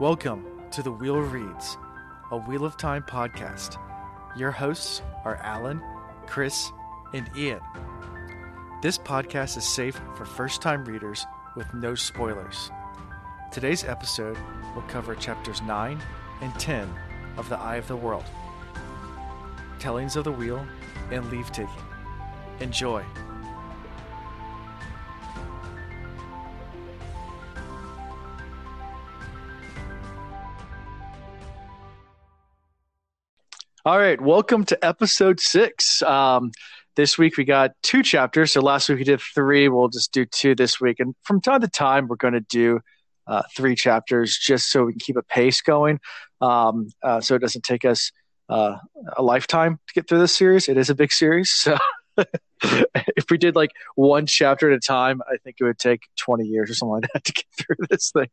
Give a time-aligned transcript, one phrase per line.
[0.00, 1.78] Welcome to The Wheel Reads,
[2.32, 3.78] a Wheel of Time podcast.
[4.36, 5.80] Your hosts are Alan,
[6.26, 6.72] Chris,
[7.12, 7.60] and Ian.
[8.82, 12.72] This podcast is safe for first time readers with no spoilers.
[13.52, 14.36] Today's episode
[14.74, 16.02] will cover chapters 9
[16.40, 16.92] and 10
[17.36, 18.24] of The Eye of the World,
[19.78, 20.66] Tellings of the Wheel,
[21.12, 21.70] and Leave Taking.
[22.58, 23.04] Enjoy.
[33.86, 36.00] All right, welcome to episode six.
[36.00, 36.52] Um,
[36.96, 38.54] this week we got two chapters.
[38.54, 39.68] So last week we did three.
[39.68, 41.00] We'll just do two this week.
[41.00, 42.80] And from time to time, we're going to do
[43.26, 46.00] uh, three chapters just so we can keep a pace going.
[46.40, 48.10] Um, uh, so it doesn't take us
[48.48, 48.78] uh,
[49.18, 50.66] a lifetime to get through this series.
[50.66, 51.50] It is a big series.
[51.64, 51.76] So
[53.16, 56.44] if we did like one chapter at a time, I think it would take 20
[56.44, 58.28] years or something like that to get through this thing.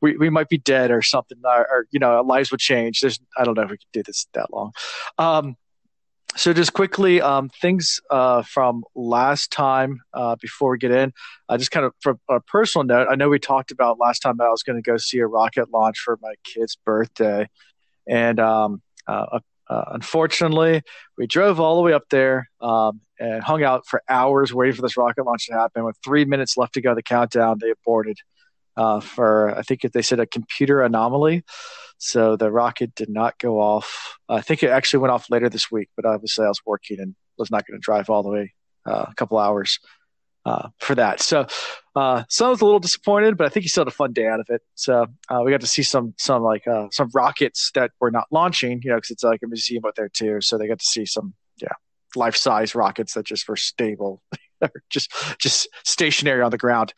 [0.00, 3.00] We, we might be dead or something, or, or you know, our lives would change.
[3.00, 4.72] There's, I don't know if we could do this that long.
[5.18, 5.56] Um,
[6.36, 11.12] so just quickly, um, things uh, from last time uh, before we get in,
[11.48, 14.40] uh, just kind of from a personal note, I know we talked about last time
[14.40, 17.48] I was going to go see a rocket launch for my kid's birthday,
[18.06, 20.82] and um, uh, uh, unfortunately,
[21.18, 24.82] we drove all the way up there um, and hung out for hours waiting for
[24.82, 25.84] this rocket launch to happen.
[25.84, 28.18] With three minutes left to go, the countdown, they aborted
[28.76, 31.44] uh, for I think they said a computer anomaly.
[31.98, 34.18] So the rocket did not go off.
[34.28, 37.14] I think it actually went off later this week, but obviously I was working and
[37.38, 38.52] was not going to drive all the way
[38.86, 39.78] uh, a couple hours
[40.46, 41.20] uh, for that.
[41.20, 41.46] So
[41.96, 44.28] uh, son was a little disappointed, but I think he still had a fun day
[44.28, 44.62] out of it.
[44.76, 48.26] So uh, we got to see some some like uh, some rockets that were not
[48.30, 50.40] launching, you know, because it's like a museum out there too.
[50.40, 51.72] So they got to see some yeah
[52.14, 54.22] life size rockets that just were stable,
[54.90, 56.94] just just stationary on the ground.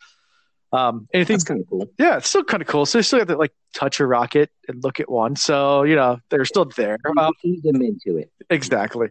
[0.71, 1.89] Um, anything That's kind of cool.
[1.97, 2.85] Yeah, it's still kind of cool.
[2.85, 5.35] So they still have to like touch a rocket and look at one.
[5.35, 6.99] So you know they're still there.
[7.17, 7.31] Um,
[7.63, 8.31] them into it.
[8.51, 9.07] exactly.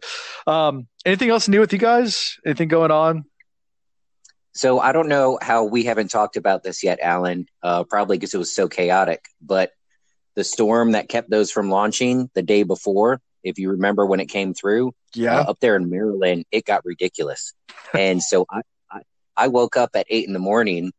[0.47, 2.37] Um, anything else new with you guys?
[2.47, 3.25] Anything going on?
[4.55, 7.47] So I don't know how we haven't talked about this yet, Alan.
[7.63, 9.25] Uh, probably because it was so chaotic.
[9.41, 9.73] But
[10.35, 14.27] the storm that kept those from launching the day before, if you remember when it
[14.27, 15.39] came through, Yeah.
[15.41, 17.53] uh, up there in Maryland, it got ridiculous.
[17.95, 19.01] and so I, I,
[19.37, 20.93] I woke up at eight in the morning,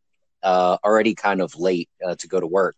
[0.43, 2.75] uh, already kind of late uh, to go to work,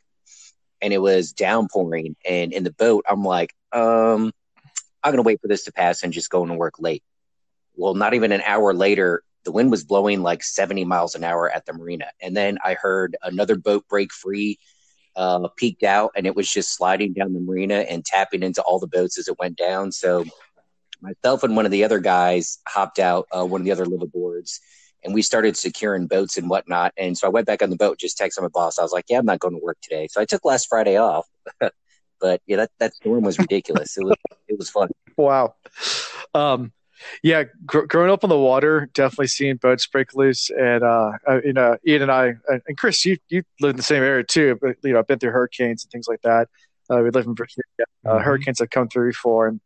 [0.81, 2.15] and it was downpouring.
[2.27, 4.31] And in the boat, I'm like, um,
[5.03, 7.03] I'm gonna wait for this to pass and just go to work late.
[7.75, 11.49] Well, not even an hour later, the wind was blowing like 70 miles an hour
[11.49, 14.59] at the marina, and then I heard another boat break free.
[15.13, 18.79] Uh, peaked out and it was just sliding down the marina and tapping into all
[18.79, 19.91] the boats as it went down.
[19.91, 20.23] So
[21.01, 24.59] myself and one of the other guys hopped out uh, one of the other liveaboards
[25.03, 26.93] and we started securing boats and whatnot.
[26.97, 28.77] And so I went back on the boat, just texted my boss.
[28.77, 30.07] I was like, yeah, I'm not going to work today.
[30.09, 31.27] So I took last Friday off.
[32.21, 33.97] but yeah, that, that storm was ridiculous.
[33.97, 34.15] it was,
[34.47, 34.89] it was fun.
[35.17, 35.55] Wow.
[36.33, 36.71] Um,
[37.23, 41.39] yeah, gr- growing up on the water, definitely seeing boats break loose, and uh, uh,
[41.43, 44.57] you know, Ian and I and Chris, you you live in the same area too,
[44.61, 46.47] but you know, I've been through hurricanes and things like that.
[46.89, 47.63] Uh, we live in Virginia.
[48.05, 48.23] Uh, Mhm.
[48.23, 49.59] Hurricanes have come through before, and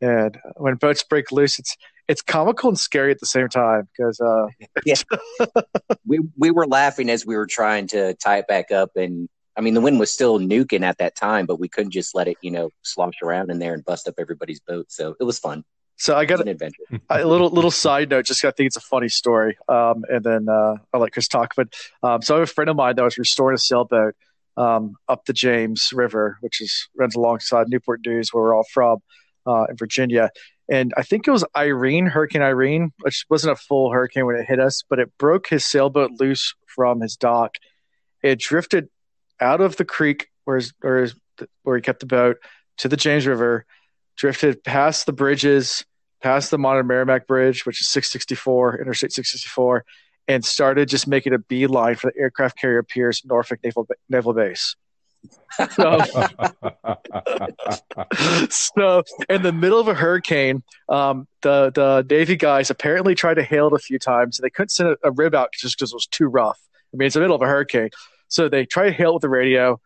[0.00, 1.76] and when boats break loose, it's
[2.06, 4.46] it's comical and scary at the same time because uh,
[6.06, 8.90] We, we were laughing as we were trying to tie it back up.
[8.96, 12.14] And I mean, the wind was still nuking at that time, but we couldn't just
[12.14, 14.86] let it, you know, slosh around in there and bust up everybody's boat.
[14.88, 15.64] So it was fun.
[15.98, 16.82] So I got adventure.
[17.10, 18.24] a little little side note.
[18.24, 19.58] Just I think it's a funny story.
[19.68, 21.54] Um, and then uh, I'll let Chris talk.
[21.56, 24.14] But um, so I have a friend of mine that was restoring a sailboat
[24.56, 28.98] um, up the James River, which is runs alongside Newport News, where we're all from
[29.46, 30.30] uh, in Virginia.
[30.70, 34.46] And I think it was Irene, Hurricane Irene, which wasn't a full hurricane when it
[34.46, 37.54] hit us, but it broke his sailboat loose from his dock.
[38.22, 38.88] It drifted
[39.40, 41.14] out of the creek where his, where, his,
[41.62, 42.36] where he kept the boat
[42.78, 43.64] to the James River,
[44.18, 45.84] drifted past the bridges,
[46.22, 49.84] past the modern Merrimack Bridge, which is 664, Interstate 664,
[50.26, 54.76] and started just making a beeline for the aircraft carrier Pierce Norfolk Naval, Naval Base.
[55.74, 56.00] So,
[58.50, 63.42] so in the middle of a hurricane, um, the the Navy guys apparently tried to
[63.42, 65.92] hail it a few times, and they couldn't send a, a rib out just because
[65.92, 66.60] it was too rough.
[66.92, 67.90] I mean, it's the middle of a hurricane,
[68.28, 69.80] so they try to hail it with the radio.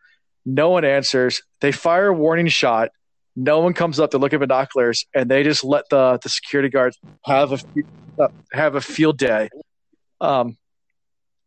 [0.45, 1.41] No one answers.
[1.61, 2.89] They fire a warning shot.
[3.35, 6.69] No one comes up to look at binoculars, and they just let the the security
[6.69, 7.59] guards have a
[8.19, 9.49] uh, have a field day.
[10.21, 10.57] Um,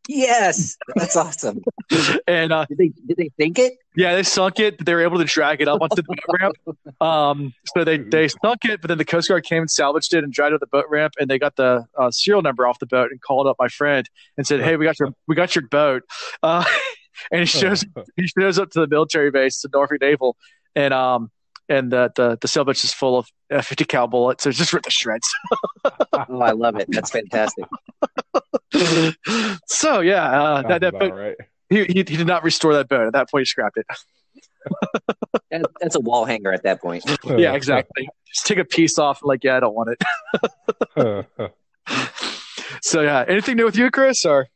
[0.09, 1.63] Yes, that's awesome.
[2.27, 3.75] and uh, Did they did they think it?
[3.97, 6.19] Yeah, they sunk it, but they were able to drag it up onto the boat
[6.41, 7.01] ramp.
[7.01, 10.23] Um, so they, they sunk it, but then the Coast Guard came and salvaged it
[10.23, 12.79] and dragged it to the boat ramp, and they got the uh, serial number off
[12.79, 15.55] the boat and called up my friend and said, "Hey, we got your we got
[15.55, 16.03] your boat."
[16.43, 16.65] Uh,
[17.33, 17.85] and he shows
[18.17, 20.37] he shows up to the military base, to Norfolk Naval,
[20.75, 21.31] and um
[21.69, 24.45] and the the, the sailboat's just full of uh, 50 cal bullets.
[24.45, 25.29] So it's just ripped to shreds.
[25.85, 26.89] oh, I love it.
[26.91, 27.65] That's fantastic.
[29.67, 31.37] so yeah, uh, that, that boat, right.
[31.69, 33.07] he, he he did not restore that boat.
[33.07, 33.87] At that point, he scrapped it.
[35.53, 37.05] That, that's a wall hanger at that point.
[37.25, 38.09] yeah, exactly.
[38.27, 39.21] Just take a piece off.
[39.23, 39.97] Like, yeah, I don't want
[40.97, 41.47] it.
[42.83, 44.25] so yeah, anything new with you, Chris?
[44.25, 44.49] Or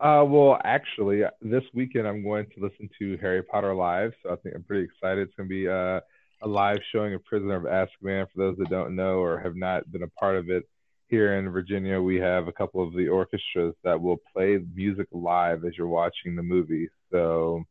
[0.00, 4.36] Uh, well, actually, this weekend I'm going to listen to Harry Potter live, so I
[4.36, 5.26] think I'm pretty excited.
[5.26, 6.00] It's going to be uh,
[6.42, 8.26] a live showing of Prisoner of Azkaban.
[8.32, 10.68] For those that don't know or have not been a part of it,
[11.08, 15.64] here in Virginia, we have a couple of the orchestras that will play music live
[15.64, 16.88] as you're watching the movie.
[17.10, 17.64] So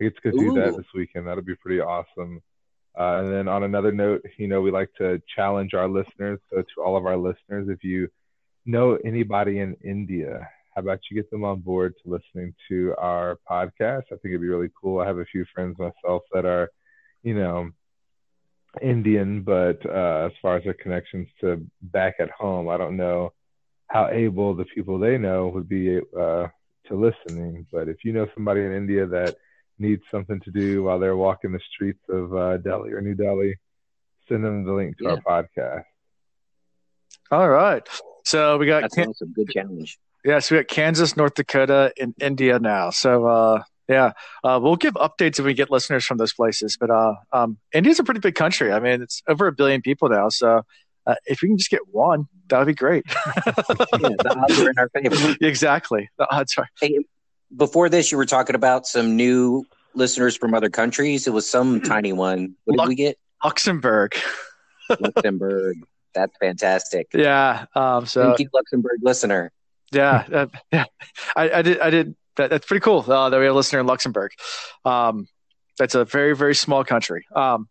[0.00, 1.26] I get to go do that this weekend.
[1.26, 2.42] That'll be pretty awesome.
[2.98, 6.40] Uh, and then on another note, you know, we like to challenge our listeners.
[6.50, 8.08] So to all of our listeners, if you
[8.66, 10.48] know anybody in India,
[10.78, 14.04] about you get them on board to listening to our podcast?
[14.12, 15.00] I think it'd be really cool.
[15.00, 16.70] I have a few friends myself that are,
[17.22, 17.70] you know,
[18.82, 23.32] Indian, but uh, as far as their connections to back at home, I don't know
[23.88, 26.46] how able the people they know would be uh,
[26.86, 27.66] to listening.
[27.72, 29.36] But if you know somebody in India that
[29.78, 33.56] needs something to do while they're walking the streets of uh, Delhi or New Delhi,
[34.28, 35.16] send them the link to Yeah.
[35.26, 35.84] our podcast.
[37.30, 37.86] all right.
[38.26, 39.32] So we got That's Kan- awesome.
[39.32, 39.98] Good challenge.
[40.24, 42.90] Yeah, so we got Kansas, North Dakota, and India now.
[42.90, 44.12] So uh, yeah,
[44.44, 46.76] uh, we'll give updates if we get listeners from those places.
[46.78, 48.72] But uh, um, India's a pretty big country.
[48.72, 50.28] I mean, it's over a billion people now.
[50.28, 50.62] So
[51.06, 53.04] uh, if we can just get one, that would be great.
[53.06, 55.36] Yeah, the odds are in our favor.
[55.40, 56.10] exactly.
[56.18, 56.68] The odds are.
[56.80, 56.98] Hey,
[57.56, 61.26] before this, you were talking about some new listeners from other countries.
[61.26, 62.54] It was some tiny one.
[62.64, 63.18] What did Luck- we get?
[63.42, 64.14] Luxembourg.
[65.00, 65.76] Luxembourg.
[66.14, 67.08] That's fantastic.
[67.14, 67.66] Yeah.
[67.74, 69.52] Um, so Thank you, Luxembourg listener.
[69.92, 70.84] Yeah, uh, yeah.
[71.36, 71.80] I, I did.
[71.80, 72.16] I did.
[72.36, 74.30] That, that's pretty cool uh, that we have a listener in Luxembourg.
[74.84, 75.26] Um,
[75.78, 77.24] that's a very very small country.
[77.34, 77.68] Um,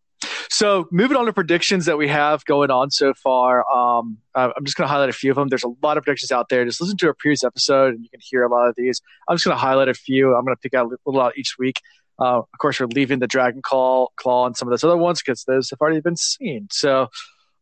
[0.50, 3.70] so moving on to predictions that we have going on so far.
[3.70, 5.50] Um, I'm just going to highlight a few of them.
[5.50, 6.66] There's a lot of predictions out there.
[6.66, 9.02] Just listen to our previous episode, and you can hear a lot of these.
[9.28, 10.36] I'm just going to highlight a few.
[10.36, 11.82] I'm going to pick out a little out each week.
[12.20, 15.22] Uh, of course, we're leaving the Dragon Claw, Claw, and some of those other ones
[15.24, 16.68] because those have already been seen.
[16.72, 17.10] So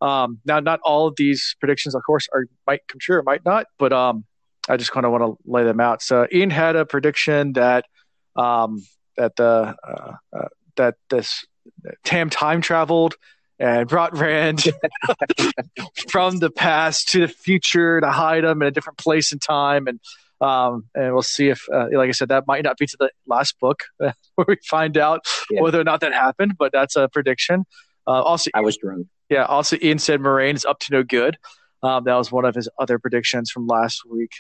[0.02, 3.44] um, now, not all of these predictions, of course, are might come true or might
[3.44, 4.26] not, but um,
[4.70, 6.02] I just kind of want to lay them out.
[6.02, 7.86] So Ian had a prediction that
[8.36, 8.84] um,
[9.18, 11.46] that the uh, uh, that this
[12.04, 13.16] Tam time traveled
[13.60, 14.64] and brought Rand
[16.10, 19.88] from the past to the future to hide him in a different place and time,
[19.88, 20.00] and
[20.42, 23.10] um, and we'll see if, uh, like I said, that might not be to the
[23.26, 24.14] last book where
[24.48, 25.62] we find out Yeah.
[25.62, 27.66] whether or not that happened, but that's a prediction.
[28.06, 29.08] Uh, also, I was drunk.
[29.30, 29.46] yeah.
[29.46, 31.38] Also, Ian said Moiraine is up to no good.
[31.82, 34.32] Um, that was one of his other predictions from last week.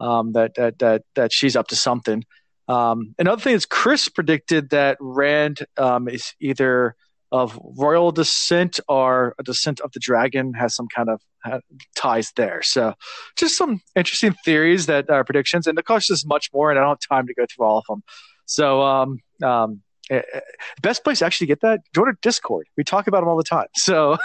[0.00, 2.24] Um, that that that that she's up to something.
[2.66, 6.96] Um, another thing is Chris predicted that Rand um, is either
[7.34, 11.58] of royal descent or a descent of the dragon has some kind of uh,
[11.96, 12.62] ties there.
[12.62, 12.94] So,
[13.36, 16.82] just some interesting theories that are predictions, and of course, there's much more, and I
[16.82, 18.02] don't have time to go through all of them.
[18.46, 20.40] So, um, um, eh, eh,
[20.80, 22.68] best place to actually get that join our Discord.
[22.76, 23.66] We talk about them all the time.
[23.76, 24.16] So.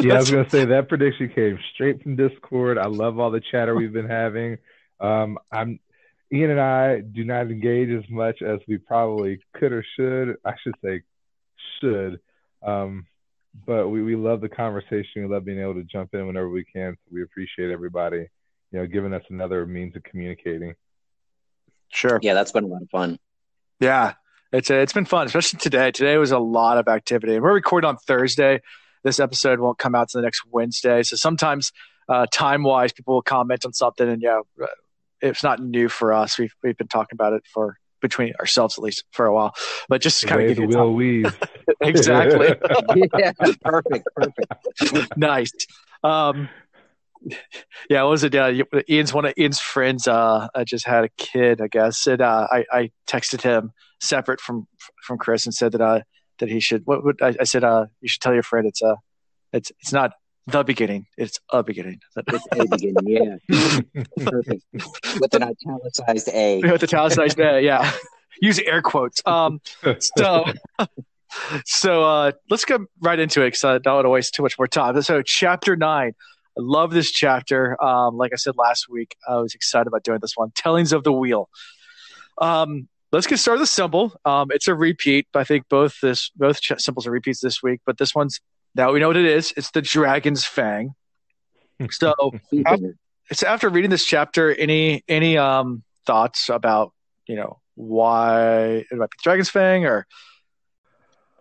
[0.00, 2.78] Yeah, I was gonna say that prediction came straight from Discord.
[2.78, 4.56] I love all the chatter we've been having.
[5.02, 5.80] Um, I'm
[6.32, 10.36] Ian and I do not engage as much as we probably could or should.
[10.44, 11.02] I should say
[11.80, 12.20] should.
[12.62, 13.06] Um,
[13.66, 15.22] but we, we love the conversation.
[15.22, 16.92] We love being able to jump in whenever we can.
[16.94, 18.28] So we appreciate everybody,
[18.70, 20.74] you know, giving us another means of communicating.
[21.88, 22.18] Sure.
[22.22, 23.18] Yeah, that's been a lot of fun.
[23.80, 24.14] Yeah,
[24.52, 25.90] it's uh, it's been fun, especially today.
[25.90, 27.40] Today was a lot of activity.
[27.40, 28.60] We're recording on Thursday.
[29.02, 31.72] This episode won't come out to the next Wednesday, so sometimes
[32.08, 34.66] uh, time wise, people will comment on something, and yeah, uh,
[35.22, 36.38] it's not new for us.
[36.38, 39.54] We've we've been talking about it for between ourselves at least for a while,
[39.88, 41.32] but just to kind way of the give you wheel weaves.
[41.32, 41.48] time.
[41.80, 42.54] exactly
[43.18, 43.32] yeah,
[43.64, 45.16] perfect, perfect.
[45.16, 45.52] nice.
[46.02, 46.48] Um,
[47.88, 48.34] yeah, what was it?
[48.34, 48.52] Uh,
[48.88, 52.48] Ian's one of Ian's friends uh, uh, just had a kid, I guess, and uh,
[52.50, 54.66] I, I texted him separate from
[55.04, 56.00] from Chris and said that uh,
[56.38, 56.82] that he should.
[56.84, 57.64] What would I, I said?
[57.64, 58.96] Uh, you should tell your friend it's uh,
[59.52, 60.12] it's it's not
[60.46, 62.00] the beginning, it's a beginning.
[62.16, 63.36] It's a beginning, yeah.
[64.24, 64.62] Perfect.
[64.72, 66.60] With an italicized A.
[66.62, 67.92] With the italicized A, yeah.
[68.40, 69.22] Use air quotes.
[69.26, 69.60] Um,
[70.00, 70.44] so
[71.64, 74.58] so uh, let's go right into it because I don't want to waste too much
[74.58, 75.00] more time.
[75.02, 76.12] So chapter nine.
[76.58, 77.82] I love this chapter.
[77.82, 80.50] Um, like I said last week, I was excited about doing this one.
[80.54, 81.48] Tellings of the Wheel.
[82.36, 84.12] Um, let's get started with the symbol.
[84.24, 85.26] Um, it's a repeat.
[85.34, 88.40] I think both this both ch- symbols are repeats this week, but this one's
[88.74, 89.52] now we know what it is.
[89.56, 90.94] It's the dragon's fang.
[91.90, 92.14] So
[93.28, 94.54] it's after reading this chapter.
[94.54, 96.92] Any any um thoughts about
[97.26, 100.06] you know why it might be the Dragon's Fang or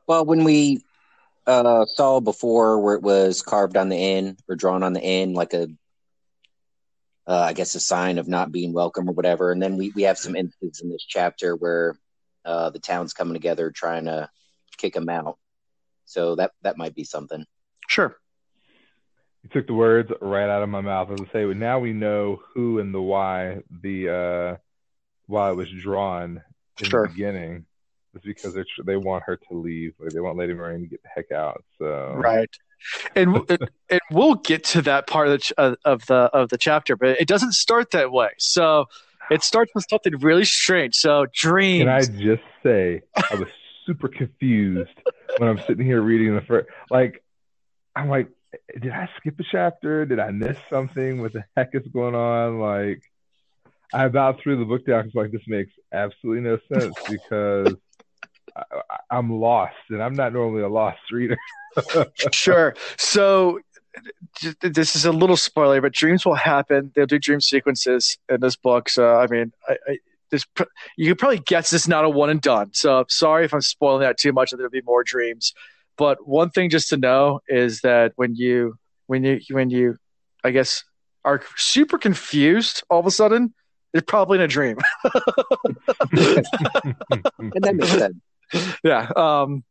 [0.08, 0.84] Well, when we
[1.48, 5.36] uh, saw before where it was carved on the end or drawn on the end,
[5.36, 5.68] like a,
[7.28, 9.52] uh, I guess, a sign of not being welcome or whatever.
[9.52, 11.96] And then we, we have some instances in this chapter where
[12.46, 14.30] uh, the town's coming together trying to
[14.78, 15.38] kick him out.
[16.12, 17.46] So that that might be something.
[17.88, 18.18] sure.
[19.44, 21.10] You took the words right out of my mouth.
[21.10, 24.58] As I say, now we know who and the why the uh,
[25.26, 26.44] why it was drawn
[26.80, 27.08] in Sure.
[27.08, 27.66] the beginning.
[28.14, 29.94] It's because they they want her to leave.
[30.00, 31.64] Like they want Lady Moiraine to get the heck out.
[31.80, 32.50] So Right.
[33.16, 36.58] And, and and we'll get to that part of the uh, of the of the
[36.58, 38.30] chapter, but it doesn't start that way.
[38.38, 38.86] So
[39.30, 40.96] it starts with something really strange.
[40.96, 41.82] So dreams.
[41.82, 43.48] Can I just say I was
[43.92, 44.98] super confused
[45.38, 46.68] when I'm sitting here reading the first.
[46.90, 47.24] Like
[47.96, 48.30] I'm like,
[48.80, 50.06] did I skip a chapter?
[50.06, 51.22] Did I miss something?
[51.22, 52.60] What the heck is going on?
[52.60, 53.02] Like
[53.94, 57.76] I about threw the book down because like this makes absolutely no sense because
[58.56, 61.38] I, I'm lost and I'm not normally a lost reader.
[62.34, 62.76] sure.
[62.98, 63.60] So
[64.62, 66.92] this is a little spoiler, but dreams will happen.
[66.96, 68.88] They'll do dream sequences in this book.
[68.88, 69.98] So I mean, I, I
[70.32, 70.64] this pr-
[70.98, 72.72] you could probably guess this is not a one and done.
[72.74, 74.52] So sorry if I'm spoiling that too much.
[74.52, 75.54] There'll be more dreams.
[75.98, 78.76] But one thing just to know is that when you
[79.08, 79.98] when you when you
[80.44, 80.84] I guess
[81.24, 83.54] are super confused all of a sudden,
[83.94, 84.78] you're probably in a dream.
[87.54, 88.16] And that makes sense.
[88.84, 89.10] yeah.
[89.16, 89.64] Um,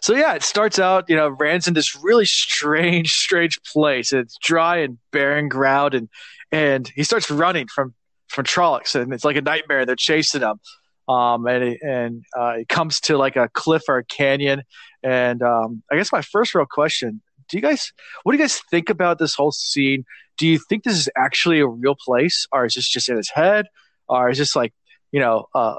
[0.00, 4.12] so yeah, it starts out, you know, Rand's in this really strange, strange place.
[4.12, 6.08] It's dry and barren ground, and
[6.52, 7.94] and he starts running from
[8.28, 9.86] from Trollocs, and it's like a nightmare.
[9.86, 10.60] They're chasing him,
[11.08, 14.62] um, and he, and uh, he comes to like a cliff or a canyon.
[15.02, 17.92] And um, I guess my first real question: Do you guys,
[18.22, 20.04] what do you guys think about this whole scene?
[20.38, 23.30] Do you think this is actually a real place, or is this just in his
[23.30, 23.66] head,
[24.08, 24.74] or is this like,
[25.12, 25.76] you know, uh,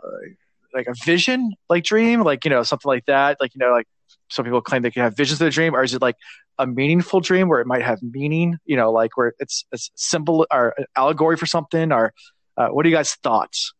[0.74, 3.88] like a vision like dream like you know something like that like you know like
[4.30, 6.16] some people claim they can have visions of the dream or is it like
[6.60, 10.46] a meaningful dream where it might have meaning you know like where it's a symbol
[10.51, 12.13] or an allegory for something or
[12.58, 13.74] uh, what are you guys thoughts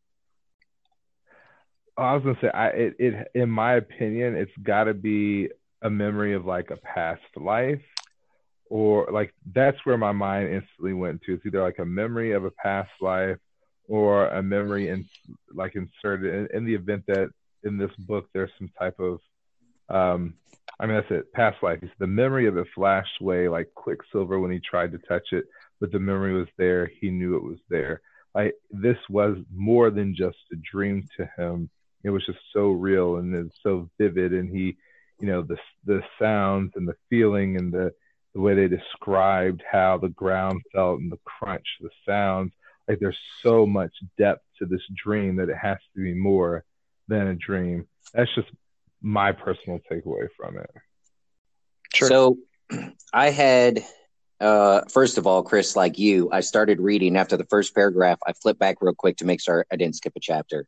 [1.98, 5.50] I was gonna say, I it, it in my opinion, it's got to be
[5.82, 7.82] a memory of like a past life,
[8.70, 11.34] or like that's where my mind instantly went to.
[11.34, 13.38] It's either like a memory of a past life,
[13.88, 15.10] or a memory in
[15.52, 17.30] like inserted in, in the event that
[17.64, 19.20] in this book there's some type of,
[19.90, 20.36] um,
[20.80, 21.80] I mean that's it, past life.
[21.82, 25.46] It's the memory of it flashed away like Quicksilver when he tried to touch it,
[25.80, 26.92] but the memory was there.
[27.02, 28.02] He knew it was there.
[28.36, 31.70] Like this was more than just a dream to him.
[32.04, 34.78] It was just so real and it's so vivid and he
[35.20, 37.92] you know the the sounds and the feeling and the
[38.34, 42.52] the way they described how the ground felt and the crunch the sounds.
[42.88, 46.64] Like there's so much depth to this dream that it has to be more
[47.08, 47.88] than a dream.
[48.14, 48.48] That's just
[49.02, 50.70] my personal takeaway from it.
[51.94, 52.08] Sure.
[52.08, 52.38] So
[53.14, 53.84] I had,
[54.40, 58.20] uh, first of all, Chris, like you, I started reading after the first paragraph.
[58.26, 60.68] I flipped back real quick to make sure I didn't skip a chapter.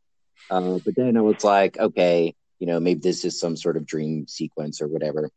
[0.50, 3.86] Uh, but then I was like, okay, you know, maybe this is some sort of
[3.86, 5.30] dream sequence or whatever.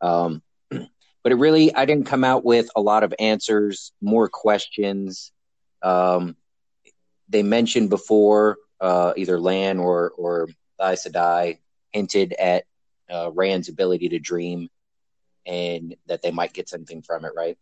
[0.00, 5.30] Um, but it really, I didn't come out with a lot of answers, more questions.
[5.82, 6.36] Um,
[7.28, 10.48] they mentioned before, uh, either Lan or or
[10.80, 11.58] Aes Sedai
[11.92, 12.64] hinted at
[13.10, 14.68] uh, Rand's ability to dream,
[15.46, 17.58] and that they might get something from it, right?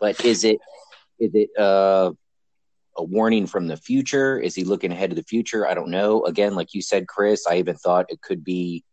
[0.00, 0.58] But is it
[1.18, 2.12] is it uh,
[2.96, 4.38] a warning from the future?
[4.38, 5.66] Is he looking ahead to the future?
[5.66, 6.24] I don't know.
[6.24, 8.84] Again, like you said, Chris, I even thought it could be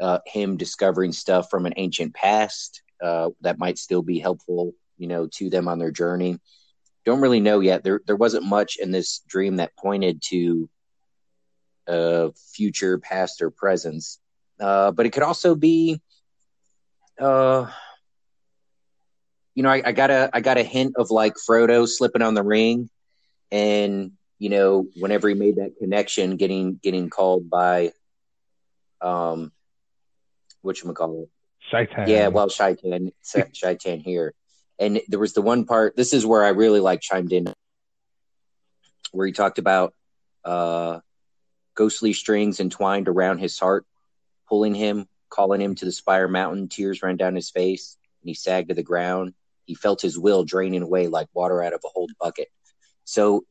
[0.00, 5.06] uh, him discovering stuff from an ancient past uh, that might still be helpful, you
[5.06, 6.38] know, to them on their journey.
[7.04, 7.84] Don't really know yet.
[7.84, 10.68] There, there wasn't much in this dream that pointed to
[11.86, 14.18] uh, future, past, or presence.
[14.58, 16.00] Uh, but it could also be,
[17.18, 17.70] uh,
[19.54, 22.34] you know, I, I got a, I got a hint of like Frodo slipping on
[22.34, 22.90] the ring,
[23.50, 27.92] and you know, whenever he made that connection, getting getting called by,
[29.00, 29.52] um,
[30.62, 31.28] what you call it?
[31.70, 32.08] Shaitan.
[32.08, 33.12] Yeah, well, Shaitan,
[33.52, 34.34] Shaitan here,
[34.78, 35.96] and there was the one part.
[35.96, 37.52] This is where I really like chimed in,
[39.12, 39.94] where he talked about
[40.44, 40.98] uh,
[41.74, 43.86] ghostly strings entwined around his heart,
[44.48, 46.68] pulling him, calling him to the Spire Mountain.
[46.68, 49.34] Tears ran down his face, and he sagged to the ground.
[49.64, 52.48] He felt his will draining away like water out of a whole bucket.
[53.04, 53.44] So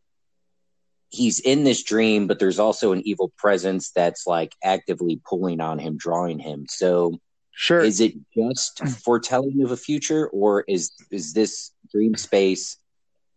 [1.09, 5.79] he's in this dream, but there's also an evil presence that's like actively pulling on
[5.79, 6.65] him, drawing him.
[6.69, 7.19] So
[7.51, 12.77] sure is it just foretelling of a future or is is this dream space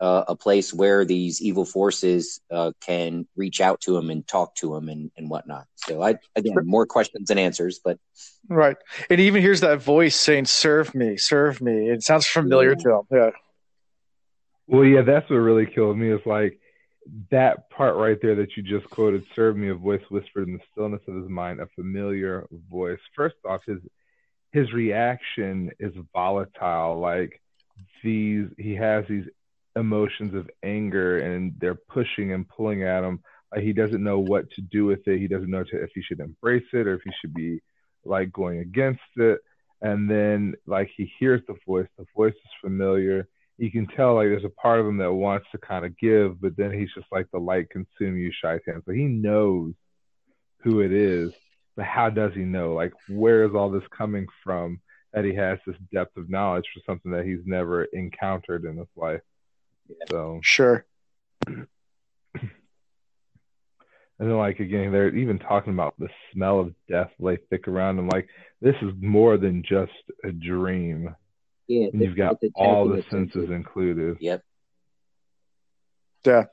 [0.01, 4.55] uh, a place where these evil forces uh, can reach out to him and talk
[4.57, 5.67] to him and, and whatnot.
[5.77, 7.99] So I again more questions than answers, but
[8.49, 8.77] right.
[9.09, 12.75] And even hears that voice saying, "Serve me, serve me." It sounds familiar Yeah.
[12.75, 13.03] to him.
[13.11, 13.31] Yeah.
[14.67, 16.11] Well, yeah, that's what really killed me.
[16.11, 16.59] Is like
[17.31, 19.25] that part right there that you just quoted.
[19.35, 22.99] Serve me, a voice whispered in the stillness of his mind, a familiar voice.
[23.15, 23.79] First off, his
[24.53, 26.99] his reaction is volatile.
[26.99, 27.41] Like
[28.03, 29.27] these, he has these
[29.77, 33.21] emotions of anger, and they're pushing and pulling at him.
[33.55, 35.21] Like he doesn't know what to do with it.
[35.21, 37.61] He doesn't know to, if he should embrace it or if he should be
[38.05, 39.41] like going against it.
[39.83, 41.87] And then like he hears the voice.
[41.97, 43.29] The voice is familiar
[43.59, 46.41] you can tell like there's a part of him that wants to kind of give,
[46.41, 48.83] but then he's just like the light consume you shaitan.
[48.85, 49.73] So he knows
[50.63, 51.33] who it is,
[51.75, 52.75] but how does he know?
[52.75, 54.81] Like where is all this coming from
[55.13, 58.89] that he has this depth of knowledge for something that he's never encountered in his
[58.95, 59.23] life?
[60.11, 60.85] So Sure.
[61.47, 61.67] and
[64.19, 68.09] then like again, they're even talking about the smell of death lay thick around them.
[68.09, 68.29] Like
[68.61, 69.93] this is more than just
[70.25, 71.15] a dream.
[71.67, 73.51] yeah, And you've got all the senses senses.
[73.51, 74.17] included.
[74.21, 74.43] Yep.
[76.25, 76.45] Yeah.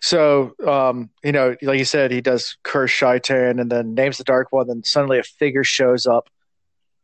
[0.00, 4.24] So, um, you know, like you said, he does curse Shaitan and then names the
[4.24, 4.66] Dark One.
[4.66, 6.28] Then suddenly a figure shows up.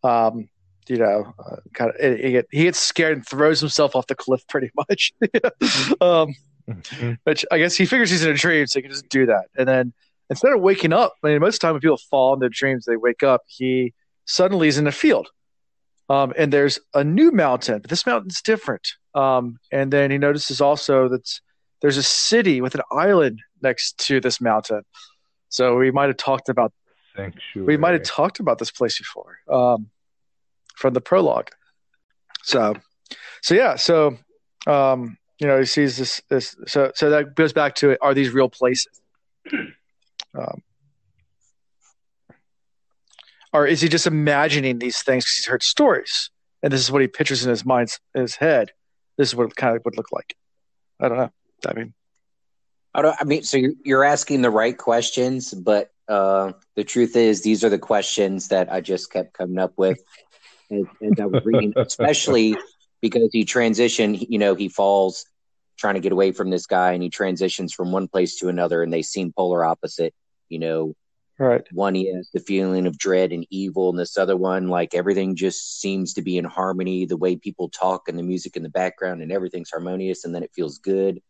[0.03, 0.49] Um,
[0.89, 4.15] you know, uh, kind of he, get, he gets scared and throws himself off the
[4.15, 5.13] cliff, pretty much.
[6.01, 6.35] um,
[6.69, 7.17] Mhm.
[7.25, 9.45] which I guess he figures he's in a dream, so he can just do that.
[9.57, 9.95] And then
[10.29, 12.51] instead of waking up, I mean, most of the time when people fall in their
[12.51, 13.41] dreams, they wake up.
[13.47, 13.95] He
[14.27, 15.29] suddenly is in a field,
[16.11, 18.87] um, and there's a new mountain, but this mountain's different.
[19.15, 21.41] Um, and then he notices also that
[21.81, 24.83] there's a city with an island next to this mountain.
[25.49, 26.75] So we might have talked about
[27.17, 27.67] Sanctuary.
[27.67, 29.89] we might have talked about this place before um,
[30.79, 31.51] from the prologue.
[32.45, 32.75] So,
[33.43, 34.17] so yeah, so
[34.67, 36.23] um, you know, he sees this.
[36.29, 39.01] This so so that goes back to are these real places?
[40.35, 40.63] Um,
[43.53, 46.31] or is he just imagining these things because he's heard stories,
[46.63, 48.73] and this is what he pictures in his mind, in his head?
[49.17, 50.37] This is what it kind of would look like.
[51.01, 51.31] I don't know.
[51.67, 51.95] I mean,
[52.95, 53.17] I don't.
[53.19, 57.65] I mean, so you're, you're asking the right questions, but uh, the truth is, these
[57.65, 59.99] are the questions that I just kept coming up with
[60.71, 62.57] as, as I was reading, especially
[63.01, 64.27] because he transitioned.
[64.29, 65.25] You know, he falls
[65.79, 68.83] trying to get away from this guy, and he transitions from one place to another,
[68.83, 70.15] and they seem polar opposite.
[70.49, 70.95] You know,
[71.39, 71.63] right?
[71.73, 75.37] one he has the feeling of dread and evil, and this other one, like everything
[75.37, 77.07] just seems to be in harmony.
[77.07, 80.43] The way people talk and the music in the background, and everything's harmonious, and then
[80.43, 81.21] it feels good.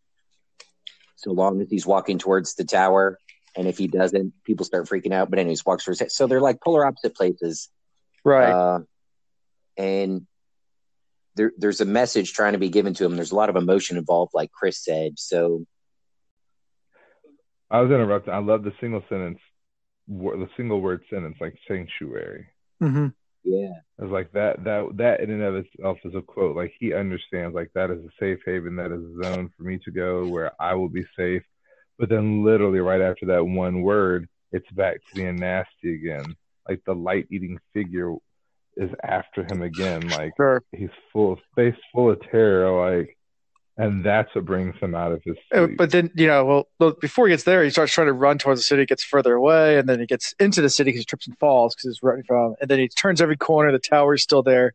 [1.17, 3.19] So long as he's walking towards the tower,
[3.57, 5.31] and if he doesn't, people start freaking out.
[5.31, 6.13] But anyways, walks towards it.
[6.13, 7.69] So they're like polar opposite places,
[8.25, 8.53] Right.
[8.53, 8.81] uh,
[9.79, 10.27] and
[11.37, 13.17] there, there's a message trying to be given to him.
[13.17, 15.19] There's a lot of emotion involved, like Chris said.
[15.19, 15.65] So
[17.71, 18.35] I was interrupted.
[18.35, 19.39] I love the single sentence,
[20.09, 22.49] the single word sentence, like sanctuary.
[22.81, 23.09] hmm
[23.45, 24.65] yeah, It's like that.
[24.65, 26.57] That that in and of itself is a quote.
[26.57, 27.55] Like he understands.
[27.55, 28.77] Like that is a safe haven.
[28.77, 31.43] That is a zone for me to go where I will be safe.
[31.99, 36.37] But then, literally right after that one word, it's back to being nasty again.
[36.69, 38.15] Like the light eating figure
[38.79, 40.09] is after him again.
[40.09, 40.63] Like Sure.
[40.73, 42.97] he's full of face full of terror.
[42.97, 43.17] Like,
[43.77, 45.77] and that's what brings him out of his sleep.
[45.77, 48.61] But then, you know, well, before he gets there, he starts trying to run towards
[48.61, 51.27] the city, gets further away, and then he gets into the city because he trips
[51.27, 52.55] and falls because he's running from.
[52.61, 54.75] And then he turns every corner, the tower's still there,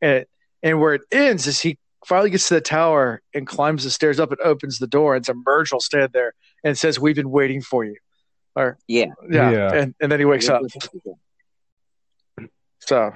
[0.00, 0.26] and
[0.62, 4.20] and where it ends is he finally gets to the tower and climbs the stairs
[4.20, 7.62] up and opens the door, and some Myrddraal stand there and says, "We've been waiting
[7.62, 7.96] for you."
[8.54, 9.06] Or yeah.
[9.30, 9.72] yeah, Yeah.
[9.72, 10.60] And, and then he wakes up.
[12.80, 13.12] So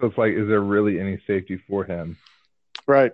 [0.00, 2.16] so it's like, is there really any safety for him?
[2.86, 3.12] right,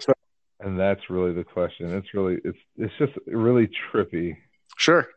[0.00, 0.12] So,
[0.60, 1.94] And that's really the question.
[1.94, 4.36] It's really it's it's just really trippy.
[4.76, 5.08] sure,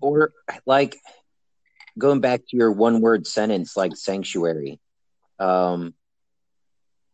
[0.00, 0.32] or
[0.66, 0.96] like
[1.98, 4.78] going back to your one word sentence like sanctuary
[5.40, 5.92] um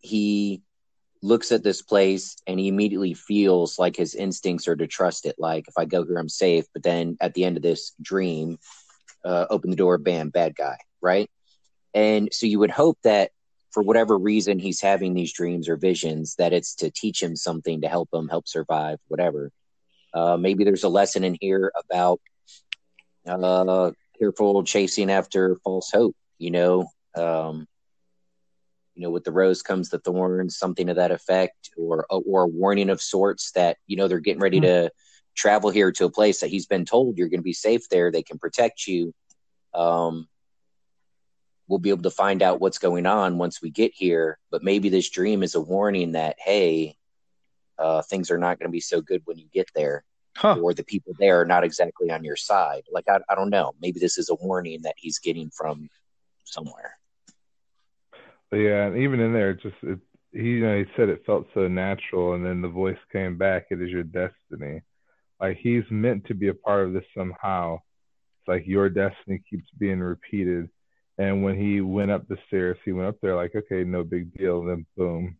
[0.00, 0.62] he
[1.22, 5.36] looks at this place and he immediately feels like his instincts are to trust it
[5.38, 8.58] like if i go here i'm safe but then at the end of this dream
[9.24, 11.30] uh, open the door bam bad guy right?
[11.92, 13.30] And so you would hope that
[13.70, 17.82] for whatever reason he's having these dreams or visions that it's to teach him something
[17.82, 19.52] to help him help survive whatever.
[20.12, 22.20] Uh, maybe there's a lesson in here about
[23.28, 26.16] uh, careful chasing after false hope.
[26.38, 27.66] You know, um,
[28.94, 32.46] you know, with the rose comes the thorns, something to that effect, or or a
[32.46, 34.90] warning of sorts that you know they're getting ready to
[35.34, 38.10] travel here to a place that he's been told you're going to be safe there.
[38.10, 39.12] They can protect you.
[39.74, 40.28] Um,
[41.68, 44.38] we'll be able to find out what's going on once we get here.
[44.50, 46.96] But maybe this dream is a warning that, hey,
[47.78, 50.04] uh, things are not going to be so good when you get there,
[50.36, 50.58] Huh.
[50.60, 52.82] or the people there are not exactly on your side.
[52.92, 53.72] Like, I, I don't know.
[53.80, 55.88] Maybe this is a warning that he's getting from
[56.44, 56.98] somewhere.
[58.50, 59.98] But yeah, and even in there, it just it,
[60.32, 63.66] he you know he said it felt so natural, and then the voice came back.
[63.70, 64.82] It is your destiny.
[65.40, 67.76] Like he's meant to be a part of this somehow.
[67.76, 70.68] It's like your destiny keeps being repeated.
[71.18, 74.36] And when he went up the stairs, he went up there like, okay, no big
[74.36, 74.60] deal.
[74.60, 75.36] And then boom,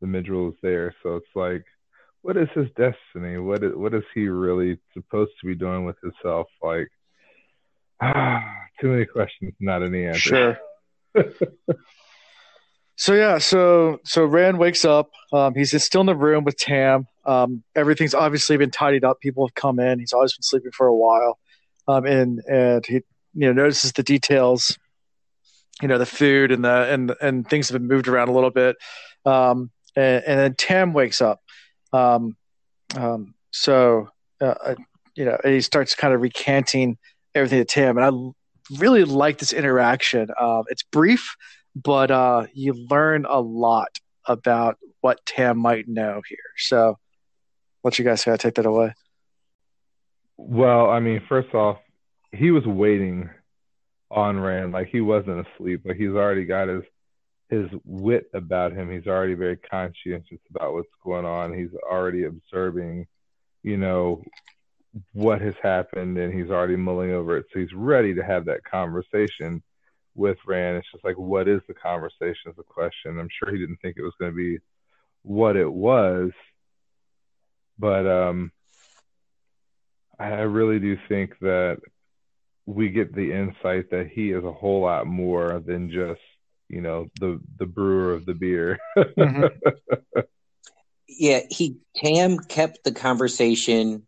[0.00, 0.94] the Myrddraal is there.
[1.02, 1.64] So it's like,
[2.22, 3.38] what is his destiny?
[3.38, 6.48] What is what is he really supposed to be doing with himself?
[6.62, 6.88] Like,
[8.00, 8.44] ah,
[8.80, 10.58] too many questions, not any answer.
[11.14, 11.24] Sure.
[12.96, 15.10] so yeah, so so Rand wakes up.
[15.32, 17.06] Um, he's just still in the room with Tam.
[17.26, 19.20] Um, everything's obviously been tidied up.
[19.20, 19.98] People have come in.
[19.98, 21.38] He's always been sleeping for a while,
[21.86, 22.94] um, and and he
[23.34, 24.78] you know notices the details.
[25.82, 28.50] You know the food and the and and things have been moved around a little
[28.50, 28.76] bit.
[29.26, 31.42] Um, and, and then Tam wakes up.
[31.92, 32.36] Um,
[32.96, 34.08] um, so
[34.40, 34.74] uh,
[35.14, 36.96] you know he starts kind of recanting
[37.34, 40.28] everything to Tam, and I really like this interaction.
[40.38, 41.36] Uh, it's brief,
[41.84, 46.38] but uh, you learn a lot about what Tam might know here.
[46.56, 46.98] So,
[47.84, 48.94] let you guys of take that away.
[50.38, 51.78] Well, I mean, first off,
[52.32, 53.30] he was waiting
[54.10, 54.72] on Rand.
[54.72, 55.82] Like he wasn't asleep.
[55.84, 56.82] Like he's already got his
[57.48, 58.90] his wit about him.
[58.90, 61.56] He's already very conscientious about what's going on.
[61.56, 63.06] He's already observing,
[63.62, 64.22] you know,
[65.12, 67.46] what has happened, and he's already mulling over it.
[67.52, 69.62] So he's ready to have that conversation
[70.16, 70.78] with Rand.
[70.78, 72.50] It's just like, what is the conversation?
[72.50, 73.18] Is the question.
[73.18, 74.58] I'm sure he didn't think it was going to be
[75.22, 76.30] what it was,
[77.78, 78.52] but um,
[80.18, 81.78] I really do think that
[82.64, 86.20] we get the insight that he is a whole lot more than just
[86.68, 88.78] you know the the brewer of the beer.
[88.96, 89.46] Mm-hmm.
[91.08, 94.06] Yeah, he Tam kept the conversation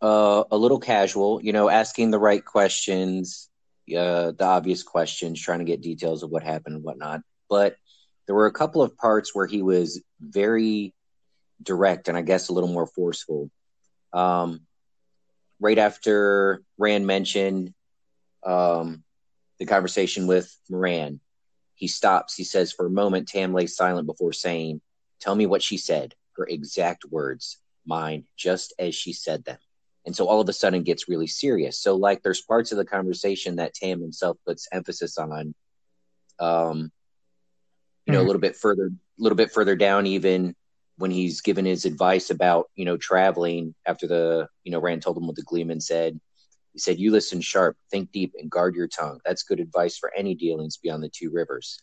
[0.00, 3.48] uh, a little casual, you know, asking the right questions,
[3.94, 7.20] uh, the obvious questions, trying to get details of what happened and whatnot.
[7.48, 7.76] But
[8.26, 10.94] there were a couple of parts where he was very
[11.62, 13.50] direct and I guess a little more forceful.
[14.12, 14.62] Um,
[15.60, 17.72] right after Rand mentioned
[18.44, 19.04] um,
[19.58, 21.20] the conversation with Moiraine,
[21.74, 22.34] he stops.
[22.34, 24.80] He says, For a moment, Tam lay silent before saying,
[25.20, 29.58] Tell me what she said, her exact words, mine, just as she said them.
[30.06, 31.78] And so all of a sudden gets really serious.
[31.80, 35.54] So like there's parts of the conversation that Tam himself puts emphasis on.
[36.38, 36.92] Um,
[38.06, 40.54] you know, a little bit further, a little bit further down, even
[40.96, 45.16] when he's given his advice about you know traveling after the you know Rand told
[45.16, 46.20] him what the Gleeman said.
[46.72, 49.18] He said, "You listen sharp, think deep, and guard your tongue.
[49.24, 51.80] That's good advice for any dealings beyond the two rivers."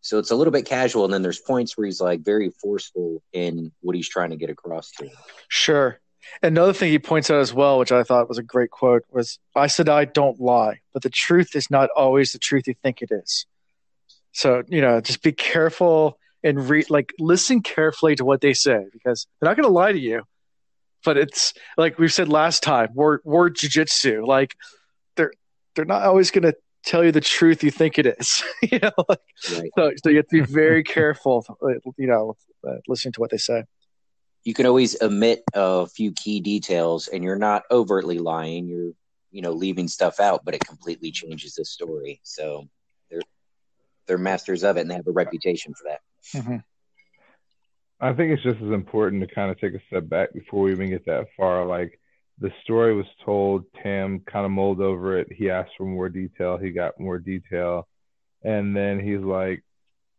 [0.00, 3.22] So it's a little bit casual, and then there's points where he's like very forceful
[3.32, 5.16] in what he's trying to get across to him.
[5.48, 6.00] Sure.
[6.42, 9.38] Another thing he points out as well, which I thought was a great quote, was
[9.56, 13.02] I said I don't lie, but the truth is not always the truth you think
[13.02, 13.46] it is.
[14.32, 18.84] So, you know, just be careful and read like listen carefully to what they say
[18.92, 20.22] because they're not gonna lie to you.
[21.04, 24.26] But it's like we've said last time, word word jujitsu.
[24.26, 24.54] Like
[25.16, 25.32] they're
[25.74, 28.42] they're not always gonna tell you the truth you think it is.
[28.62, 29.18] you know, like,
[29.52, 29.70] Right.
[29.76, 31.44] so, so you have to be very careful,
[31.96, 32.36] you know,
[32.66, 33.64] uh, listening to what they say.
[34.44, 38.66] You can always omit a few key details, and you're not overtly lying.
[38.66, 38.92] You're
[39.30, 42.20] you know leaving stuff out, but it completely changes the story.
[42.22, 42.68] So
[43.10, 43.22] they're
[44.06, 46.00] they're masters of it, and they have a reputation for that.
[46.34, 46.56] Mm-hmm.
[48.00, 50.72] I think it's just as important to kind of take a step back before we
[50.72, 51.66] even get that far.
[51.66, 51.98] Like
[52.38, 55.32] the story was told, Tam kind of mulled over it.
[55.32, 56.56] He asked for more detail.
[56.56, 57.88] He got more detail.
[58.42, 59.64] And then he's like,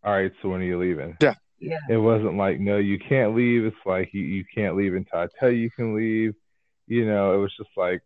[0.04, 1.16] all right, so when are you leaving?
[1.22, 1.36] Yeah.
[1.60, 1.80] Yeah.
[1.89, 3.65] It wasn't like, no, you can't leave.
[3.65, 6.34] It's like, you, you can't leave until I tell you you can leave.
[6.88, 8.02] You know, it was just like,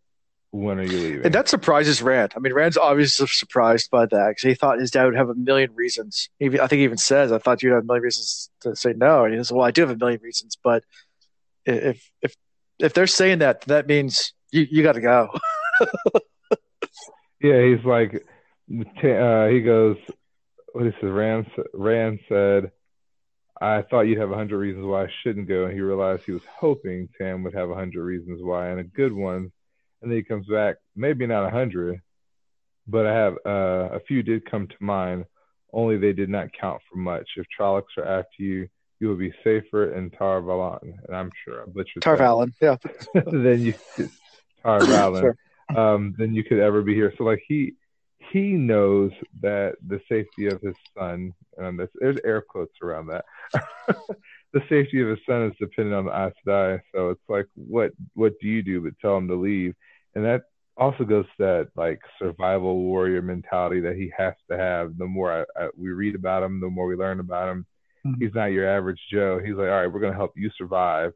[0.50, 1.24] when are you leaving?
[1.24, 2.32] And that surprises Rand.
[2.36, 5.34] I mean, Rand's obviously surprised by that because he thought his dad would have a
[5.34, 6.28] million reasons.
[6.38, 8.92] Even, I think he even says, "I thought you'd have a million reasons to say
[8.96, 10.84] no." And he says, "Well, I do have a million reasons, but
[11.64, 12.36] if if
[12.78, 15.30] if they're saying that, that means you you got to go."
[17.44, 19.98] Yeah, he's like, uh, he goes,
[20.72, 21.06] what is it?
[21.06, 22.70] Rand, Rand said,
[23.60, 25.64] I thought you'd have a hundred reasons why I shouldn't go.
[25.64, 28.84] And he realized he was hoping Tam would have a hundred reasons why and a
[28.84, 29.52] good one.
[30.02, 32.00] And then he comes back, maybe not a hundred,
[32.86, 35.24] but I have uh, a few did come to mind.
[35.72, 37.28] Only they did not count for much.
[37.36, 38.68] If Trollocs are after you,
[39.00, 40.94] you will be safer in Tar Valon.
[41.06, 42.18] And I'm sure I butchered that.
[42.18, 42.76] Tarvalin, yeah,
[43.14, 43.74] than you
[44.62, 45.36] Tar Valon Sure.
[45.76, 47.12] um, than you could ever be here.
[47.16, 47.74] So like he
[48.32, 53.24] he knows that the safety of his son, and this, there's air quotes around that,
[54.52, 56.80] the safety of his son is dependent on the Aes Sedai.
[56.94, 59.74] So it's like, what what do you do but tell him to leave?
[60.14, 60.42] And that
[60.76, 64.96] also goes to that like survival warrior mentality that he has to have.
[64.98, 67.66] The more I, I, we read about him, the more we learn about him.
[68.06, 68.22] Mm-hmm.
[68.22, 69.40] He's not your average Joe.
[69.44, 71.12] He's like, all right, we're going to help you survive,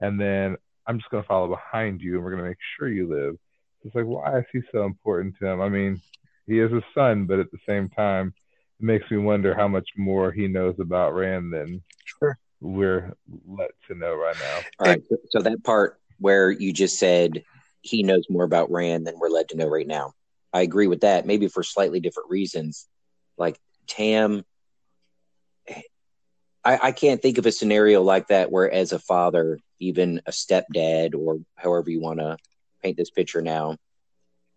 [0.00, 2.88] and then I'm just going to follow behind you, and we're going to make sure
[2.88, 3.36] you live.
[3.84, 5.60] It's like, why is he so important to him?
[5.60, 6.00] I mean,
[6.46, 8.34] he is a son, but at the same time,
[8.80, 12.38] it makes me wonder how much more he knows about Rand than sure.
[12.60, 13.12] we're
[13.46, 14.60] let to know right now.
[14.80, 15.02] All right.
[15.30, 17.44] So that part where you just said
[17.82, 20.12] he knows more about Rand than we're led to know right now.
[20.52, 22.86] I agree with that, maybe for slightly different reasons.
[23.38, 24.44] Like Tam,
[26.64, 30.30] I, I can't think of a scenario like that where, as a father, even a
[30.30, 32.36] stepdad, or however you want to
[32.82, 33.76] paint this picture now,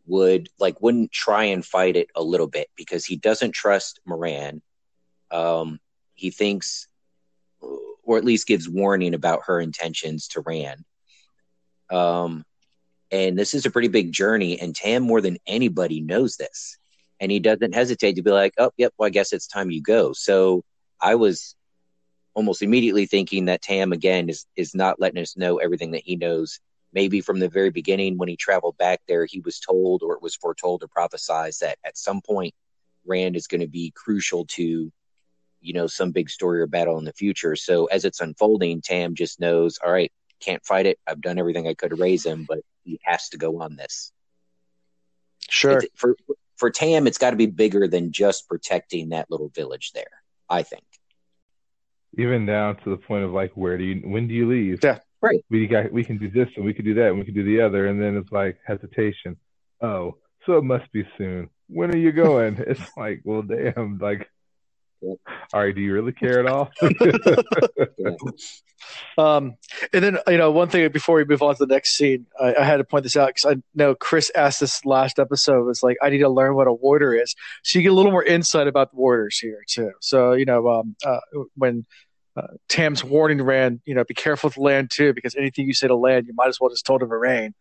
[0.07, 4.61] would like wouldn't try and fight it a little bit because he doesn't trust Moiraine.
[5.31, 5.79] Um,
[6.13, 6.87] he thinks,
[8.03, 10.83] or at least gives warning about her intentions to Rand.
[11.91, 12.45] Um,
[13.11, 16.77] and this is a pretty big journey, and Tam more than anybody knows this.
[17.19, 19.81] And he doesn't hesitate to be like, oh, yep, well, I guess it's time you
[19.81, 20.13] go.
[20.13, 20.63] So
[21.01, 21.55] I was
[22.33, 26.15] almost immediately thinking that Tam, again, is, is not letting us know everything that he
[26.17, 26.59] knows.
[26.95, 30.21] Maybe from the very beginning, when he traveled back there, he was told or it
[30.21, 32.55] was foretold or prophesized that at some point,
[33.05, 34.91] Rand is going to be crucial to,
[35.61, 37.55] you know, some big story or battle in the future.
[37.57, 40.97] So as it's unfolding, Tam just knows, all right, can't fight it.
[41.05, 44.13] I've done everything I could to raise him, but he has to go on this.
[45.49, 45.79] Sure.
[45.79, 46.15] It's, for
[46.55, 50.23] for Tam, it's got to be bigger than just protecting that little village there.
[50.49, 50.85] I think.
[52.17, 54.01] Even down to the point of like, where do you?
[54.07, 54.79] When do you leave?
[54.81, 54.99] Yeah.
[55.25, 55.43] Right.
[55.49, 55.91] We got.
[55.91, 57.87] We can do this and we can do that and we can do the other,
[57.87, 59.37] and then it's like hesitation.
[59.81, 61.49] Oh, so it must be soon.
[61.67, 62.63] When are you going?
[62.67, 63.97] it's like, well, damn.
[63.97, 64.29] Like,
[65.01, 65.17] all
[65.53, 66.69] right, do you really care at all?
[69.17, 69.55] um,
[69.93, 72.53] and then you know one thing before we move on to the next scene, I,
[72.59, 75.65] I had to point this out because I know Chris asked this last episode.
[75.65, 77.33] Was like, I need to learn what a warder is,
[77.63, 79.91] so you get a little more insight about the warders here too.
[80.01, 81.17] So you know, um, uh,
[81.55, 81.87] when
[82.35, 85.87] uh, Tam's warning Rand, you know, be careful with Lan too, because anything you say
[85.87, 87.53] to Lan, you might as well just told to Moiraine,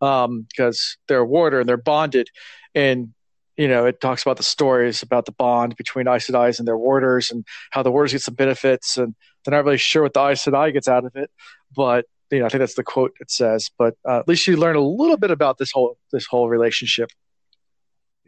[0.00, 2.28] um, because they're a warder and they're bonded,
[2.74, 3.12] and
[3.56, 7.30] you know, it talks about the stories about the bond between Aes and their warders
[7.30, 9.14] and how the warders get some benefits and
[9.44, 11.30] they're not really sure what the Aes Sedai gets out of it.
[11.76, 13.70] But, you know, I think that's the quote it says.
[13.76, 17.10] But uh, at least you learn a little bit about this whole this whole relationship.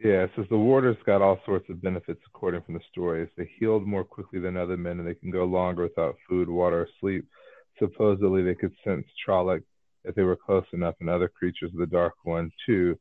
[0.03, 3.29] Yeah, it says the warders got all sorts of benefits according from the stories.
[3.37, 6.81] They healed more quickly than other men and they can go longer without food, water,
[6.81, 7.25] or sleep.
[7.79, 9.63] Supposedly they could sense Trolloc
[10.03, 12.99] if they were close enough and other creatures of the Dark One too,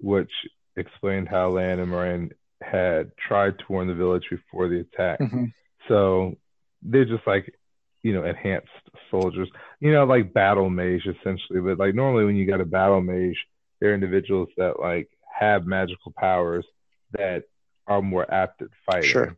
[0.00, 0.30] which
[0.76, 5.20] explained how Lan and Moiraine had tried to warn the village before the attack.
[5.20, 5.44] Mm-hmm.
[5.86, 6.34] So
[6.82, 7.54] they're just like,
[8.02, 8.68] you know, enhanced
[9.08, 11.60] soldiers, you know, like battle mage essentially.
[11.60, 13.36] But like normally when you got a battle mage,
[13.80, 15.08] they're individuals that like
[15.40, 16.66] have magical powers
[17.12, 17.44] that
[17.86, 19.10] are more apt at fighting.
[19.10, 19.36] Sure.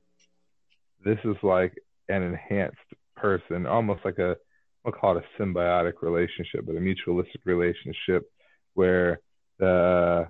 [1.05, 1.75] This is like
[2.09, 2.77] an enhanced
[3.17, 4.37] person, almost like a
[4.85, 8.29] we'll call it a symbiotic relationship, but a mutualistic relationship
[8.75, 9.21] where
[9.59, 10.29] the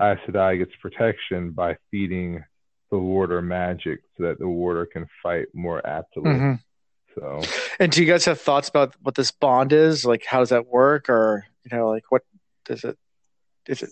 [0.00, 2.44] Aes Sedai gets protection by feeding
[2.90, 6.24] the warder magic so that the warder can fight more aptly.
[6.24, 6.52] Mm-hmm.
[7.14, 7.40] So,
[7.80, 10.04] and do you guys have thoughts about what this bond is?
[10.04, 12.22] Like, how does that work, or you know, like what
[12.66, 12.98] does it?
[13.66, 13.90] Is it?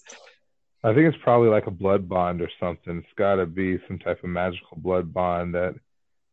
[0.84, 2.98] I think it's probably like a blood bond or something.
[2.98, 5.74] It's got to be some type of magical blood bond that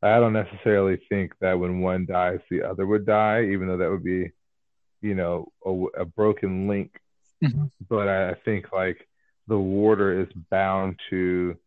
[0.04, 3.90] I don't necessarily think that when one dies, the other would die, even though that
[3.90, 4.32] would be,
[5.02, 7.00] you know, a, a broken link.
[7.42, 7.66] Mm-hmm.
[7.88, 9.08] But I, think like
[9.48, 11.58] the warder is bound to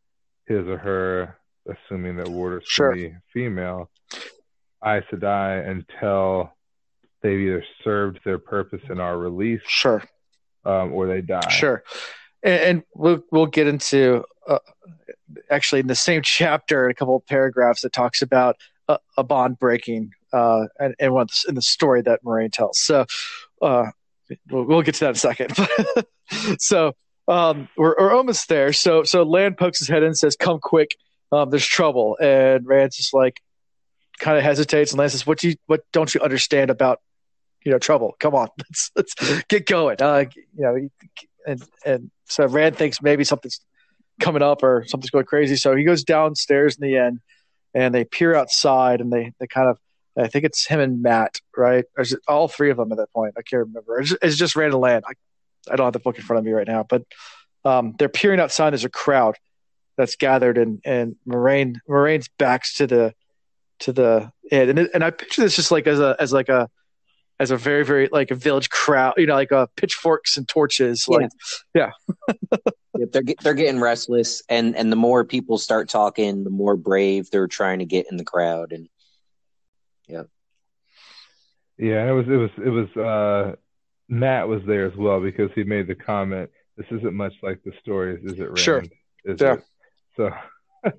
[0.46, 2.94] his or her, assuming that warder's sure.
[3.32, 3.90] female,
[4.84, 6.52] Aes Sedai until
[7.22, 10.04] they've either served their purpose and are released, sure,
[10.64, 11.48] um, or they die.
[11.48, 11.82] Sure,
[12.44, 14.58] and, and we'll we'll get into uh,
[15.50, 18.56] actually in the same chapter, a couple of paragraphs that talks about
[18.88, 22.78] a, a bond breaking, uh, and, and in the story that Moiraine tells.
[22.78, 23.06] So,
[23.62, 23.86] uh,
[24.50, 25.56] we'll, we'll get to that in a second.
[26.60, 26.92] so,
[27.26, 28.72] um, we're, we're almost there.
[28.72, 30.96] So so Lan pokes his head in and says, "Come quick,
[31.32, 33.40] um, there's trouble." And Rand's just like,
[34.18, 37.00] kind of hesitates, and Lan says, "What do you what don't you understand about
[37.64, 38.14] you know trouble?
[38.20, 40.88] Come on, let's let's get going." Uh, you know,
[41.46, 43.60] and and so Rand thinks maybe something's
[44.20, 45.56] coming up or something's going crazy.
[45.56, 47.20] So he goes downstairs in the end,
[47.74, 49.78] and they peer outside, and they they kind of
[50.18, 51.84] I think it's him and Matt, right?
[51.98, 53.34] Or all three of them at that point?
[53.36, 53.98] I can't remember.
[53.98, 55.02] It's just, it's just Rand and Lan.
[55.06, 55.12] I
[55.70, 57.02] I don't have the book in front of me right now, but
[57.64, 58.70] um, they're peering outside.
[58.70, 59.36] There's a crowd,
[59.96, 63.14] that's gathered, and and Moiraine Moiraine's backs to the
[63.80, 66.68] to the end, and and I picture this just like as a as like a
[67.40, 71.06] as a very very like a village crowd, you know, like uh, pitchforks and torches,
[71.08, 71.28] like
[71.74, 71.90] yeah.
[72.98, 77.30] yep, they're they're getting restless, and and the more people start talking, the more brave
[77.30, 78.88] they're trying to get in the crowd, and
[80.06, 80.24] yeah,
[81.78, 83.56] yeah, it was it was it was uh,
[84.08, 86.50] Mat was there as well because he made the comment.
[86.76, 88.44] This isn't much like the stories, is it?
[88.44, 88.58] Rand?
[88.58, 88.84] Sure.
[89.24, 89.54] Is yeah.
[89.54, 89.64] It?
[90.16, 90.30] So.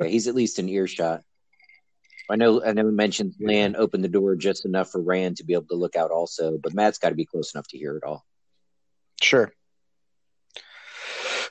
[0.00, 1.22] yeah, he's at least an earshot.
[2.30, 5.44] I know I know we mentioned Lan opened the door just enough for Rand to
[5.44, 7.96] be able to look out also, but Mat's got to be close enough to hear
[7.96, 8.24] it all.
[9.20, 9.52] Sure.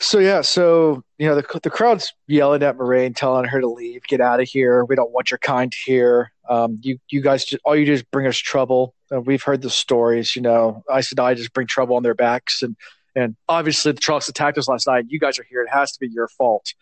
[0.02, 4.04] So yeah, so you know the the crowd's yelling at Moiraine, telling her to leave,
[4.04, 4.86] get out of here.
[4.86, 6.32] We don't want your kind here.
[6.48, 8.96] Um, you you guys, just, all you do is bring us trouble.
[9.14, 10.36] Uh, we've heard the stories.
[10.38, 12.78] You know, I said I just bring trouble on their backs, and
[13.14, 15.06] and obviously the Trollocs attacked us last night.
[15.10, 15.62] You guys are here.
[15.64, 16.74] It has to be your fault.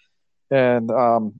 [0.51, 1.39] And um,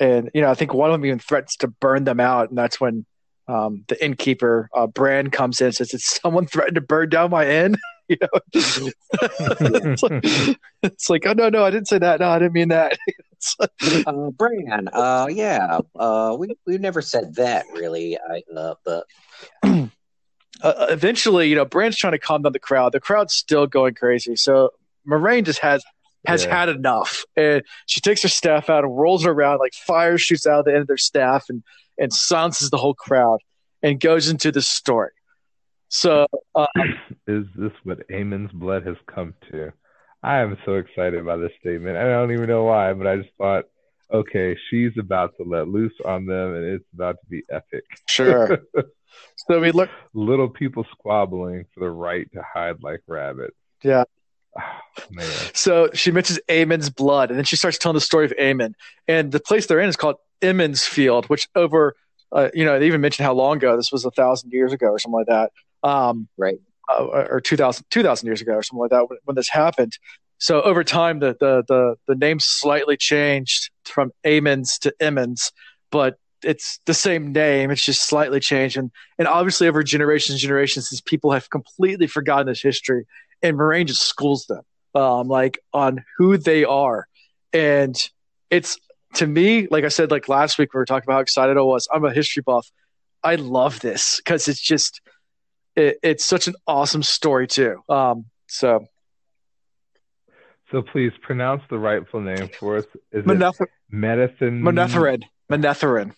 [0.00, 2.58] and you know, I think one of them even threatens to burn them out, and
[2.58, 3.04] that's when
[3.46, 7.30] um, the innkeeper uh, Bran comes in and says, "Did someone threaten to burn down
[7.30, 7.76] my inn?"
[8.08, 10.24] you know, it's, like,
[10.82, 12.20] it's, like, oh no, no, I didn't say that.
[12.20, 12.98] No, I didn't mean that.
[13.60, 18.18] like, uh, Bran, uh, yeah, uh, we we never said that really.
[18.18, 19.04] I, uh, but.
[20.62, 20.68] Yeah.
[20.68, 22.92] Uh, eventually, you know, Bran's trying to calm down the crowd.
[22.92, 24.36] The crowd's still going crazy.
[24.36, 24.72] So
[25.08, 25.82] Moiraine just has
[26.26, 26.58] has yeah.
[26.58, 27.24] had enough.
[27.36, 30.64] And she takes her staff out and rolls it around like fire shoots out of
[30.64, 31.62] the end of their staff and,
[31.98, 33.40] and silences the whole crowd
[33.82, 35.10] and goes into the story.
[35.88, 36.66] So, uh,
[37.26, 39.72] is this what Aemon's blood has come to?
[40.22, 41.96] I am so excited by this statement.
[41.96, 43.64] I don't even know why, but I just thought,
[44.12, 47.84] okay, she's about to let loose on them, and it's about to be epic.
[48.06, 48.60] Sure.
[49.48, 53.56] so we look little people squabbling for the right to hide like rabbits.
[53.82, 54.04] Yeah.
[55.18, 58.74] Oh, so she mentions Aemon's blood, and then she starts telling the story of Aemon.
[59.08, 61.94] And the place they're in is called Emond's Field, which over,
[62.32, 64.88] uh, you know, they even mentioned how long ago this was a thousand years ago
[64.88, 65.52] or something like that.
[65.88, 66.58] Um, right.
[66.88, 69.96] Uh, or 2000, 2000 years ago or something like that when, when, this happened.
[70.38, 75.52] So over time, the, the, the, the name slightly changed from Aemon's to Emond's,
[75.90, 77.70] but it's the same name.
[77.70, 78.76] It's just slightly changed.
[78.76, 83.06] And, and obviously over generations and generations, since people have completely forgotten this history
[83.42, 84.62] and Moiraine just schools them
[84.94, 87.06] um, like on who they are,
[87.52, 87.96] and
[88.50, 88.78] it's
[89.14, 91.62] to me, like I said, like last week we were talking about how excited I
[91.62, 91.88] was.
[91.92, 92.70] I'm a history buff.
[93.22, 95.00] I love this because it's just
[95.76, 97.82] it, it's such an awesome story too.
[97.88, 98.86] Um, so.
[100.70, 102.84] So please pronounce the rightful name for us.
[103.10, 104.62] Is Maneth- it Medicine?
[104.62, 105.22] Manetheren.
[105.50, 106.12] Manetheren.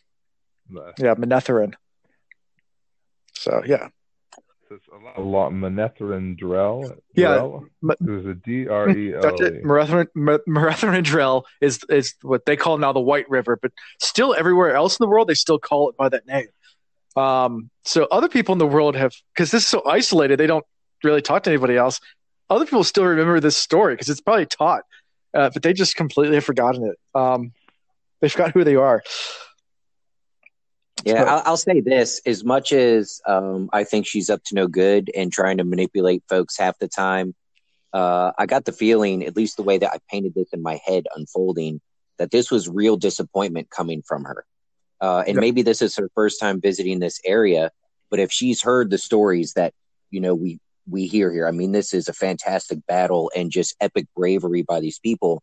[0.99, 1.73] Yeah, Manetheren.
[3.33, 3.89] So yeah
[5.17, 6.97] a lot Manetheren Drell.
[7.15, 9.21] Yeah, it was a D R E L.
[9.23, 9.65] That's it.
[9.65, 15.05] Drell is is what they call now the White River, but still everywhere else in
[15.05, 16.49] the world they still call it by that name.
[17.17, 20.65] Um, so other people in the world have because this is so isolated, they don't
[21.05, 22.01] really talk to anybody else.
[22.49, 24.83] Other people still remember this story because it's probably taught,
[25.35, 26.99] uh, but they just completely have forgotten it.
[27.19, 27.53] Um,
[28.21, 29.03] they forgot who they are.
[31.07, 34.69] Yeah, I'll, I'll, say this: as much as um, I think she's up to no
[34.69, 37.35] good and trying to manipulate folks half the time,
[37.93, 40.81] uh, I got the feeling, at least the way that I painted this in my
[40.85, 41.81] head unfolding,
[42.19, 44.45] that this was real disappointment coming from her.
[45.01, 47.73] Uh, and maybe this is her first time visiting this area,
[48.09, 49.75] but if she's heard the stories that
[50.11, 53.75] you know we we hear here, I mean, this is a fantastic battle and just
[53.81, 55.43] epic bravery by these people.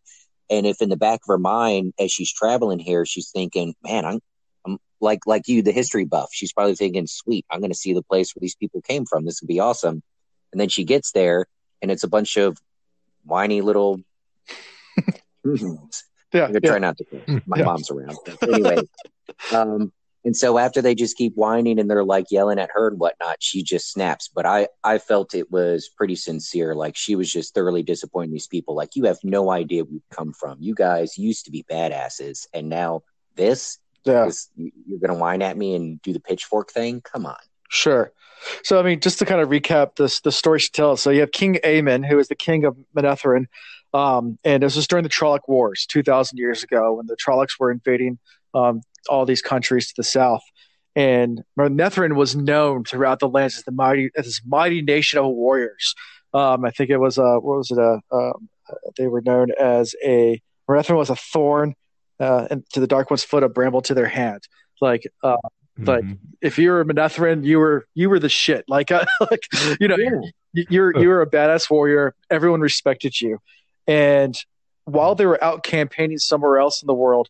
[0.50, 4.06] And if in the back of her mind, as she's traveling here, she's thinking, "Man,
[4.06, 4.22] I'm
[5.02, 6.30] like like you, the history buff.
[6.32, 9.26] She's probably thinking, "Sweet, I'm going to see the place where these people came from.
[9.26, 10.02] This would be awesome."
[10.52, 11.46] And then she gets there,
[11.82, 12.58] and it's a bunch of
[13.24, 14.02] whiny little.
[15.46, 16.70] yeah, I'm gonna yeah.
[16.70, 17.42] try not to.
[17.46, 17.66] My yeah.
[17.66, 18.18] mom's around.
[18.26, 18.78] But anyway,
[19.54, 19.92] um,
[20.26, 23.38] and so after they just keep whining and they're like yelling at her and whatnot,
[23.40, 24.30] she just snaps.
[24.34, 26.76] But I, I felt it was pretty sincere.
[26.76, 28.76] Like she was just thoroughly disappointing these people.
[28.76, 30.58] Like you have no idea where we come from.
[30.60, 33.04] You guys used to be badasses, and now
[33.36, 33.78] this
[34.10, 34.30] yeah.
[34.56, 37.02] You're going to whine at me and do the pitchfork thing?
[37.02, 37.38] Come on.
[37.70, 38.12] Sure.
[38.64, 41.02] So, I mean, just to kind of recap this, the story she tells.
[41.02, 43.46] So, you have King Aemon, who is the king of Manetheren.
[43.94, 47.72] Um, and this was during the Trolloc Wars 2,000 years ago when the Trollocs were
[47.72, 48.20] invading
[48.54, 50.44] um, all these countries to the south.
[50.96, 55.26] And Manetheren was known throughout the lands as the mighty, as this mighty nation of
[55.28, 55.96] warriors.
[56.34, 57.78] Um, I think it was a, what was it?
[57.78, 58.50] A, um,
[58.98, 61.74] they were known as a, Manetheren was a thorn
[62.20, 64.48] uh, and to the Dark One's foot, a bramble to their hand.
[64.82, 65.38] Like, uh,
[65.80, 65.86] mm-hmm.
[65.86, 66.06] like
[66.42, 68.66] if you were a Manetheren, you were you were the shit.
[68.68, 69.48] Like, uh, like
[69.80, 70.64] you know, yeah.
[70.70, 72.16] you're you're a badass warrior.
[72.30, 73.40] Everyone respected you,
[73.88, 74.36] and
[74.86, 77.30] while they were out campaigning somewhere else in the world,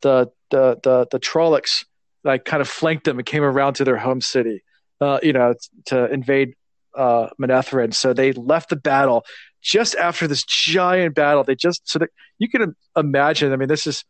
[0.00, 1.84] the the the the Trollocs
[2.24, 4.62] like kind of flanked them and came around to their home city,
[5.00, 5.54] uh, you know,
[5.86, 6.54] to invade
[6.96, 7.94] uh, Manetheren.
[7.94, 9.24] So they left the battle
[9.62, 11.44] just after this giant battle.
[11.44, 13.52] They just so that you can imagine.
[13.52, 14.04] I mean, this is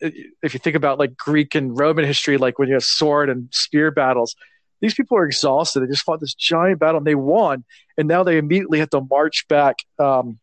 [0.00, 3.48] if you think about like Greek and Roman history, like when you have sword and
[3.52, 4.34] spear battles.
[4.80, 5.80] These people are exhausted.
[5.80, 7.64] They just fought this giant battle and they won,
[7.96, 10.38] and now they immediately have to march back um,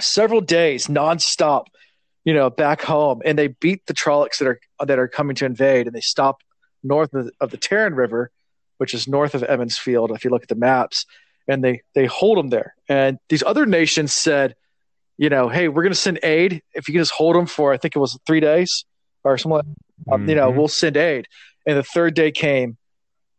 [0.00, 1.66] several days nonstop,
[2.24, 5.46] you know, back home, and they beat the Trollocs that are that are coming to
[5.46, 6.42] invade, and they stop
[6.82, 8.30] north of the, of the River,
[8.78, 10.10] which is north of Emond's Field.
[10.10, 11.06] If you look at the maps,
[11.48, 12.74] and they they hold them there.
[12.88, 14.54] And these other nations said,
[15.18, 17.72] you know, hey, we're going to send aid if you can just hold them for
[17.72, 18.84] I think it was three days
[19.24, 19.60] or something.
[19.60, 20.12] mm-hmm.
[20.12, 20.58] um, you know, mm-hmm.
[20.58, 21.26] we'll send aid.
[21.66, 22.76] And the third day came,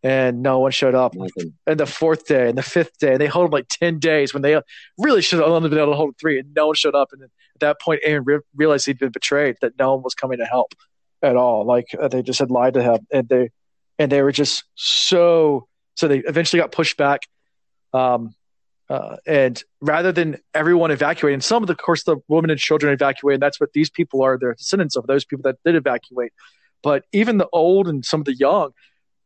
[0.04, 1.16] and no one showed up.
[1.16, 1.54] Nothing.
[1.66, 4.34] And the fourth day, and the fifth day, and they held them like ten days
[4.34, 4.60] when they
[4.98, 7.10] really should have only been able to hold three, and no one showed up.
[7.14, 10.40] And at that point, Aemon re- realized he'd been betrayed, that no one was coming
[10.40, 10.74] to help
[11.22, 11.66] at all.
[11.66, 13.50] Like uh, they just had lied to him, and they
[13.98, 15.68] and they were just so.
[15.96, 17.22] So they eventually got pushed back
[17.94, 18.36] um,
[18.90, 22.94] uh, and rather than everyone evacuating, some of the of course the women and children
[22.94, 23.42] evacuated.
[23.42, 24.38] That's what these people are.
[24.38, 26.32] They're descendants of those people that did evacuate.
[26.84, 28.72] But even the old and some of the young,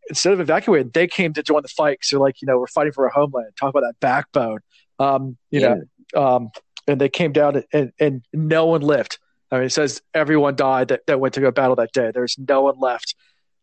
[0.10, 2.00] instead of evacuating, they came to join the fight.
[2.02, 3.52] So like you know we're fighting for our homeland.
[3.60, 4.60] Talk about that backbone.
[4.98, 5.76] Um, you yeah.
[6.14, 6.50] know, um,
[6.88, 9.20] and they came down and, and no one lived.
[9.52, 12.12] I mean, it says everyone died that, that went to go battle that day.
[12.14, 13.16] There's no one left.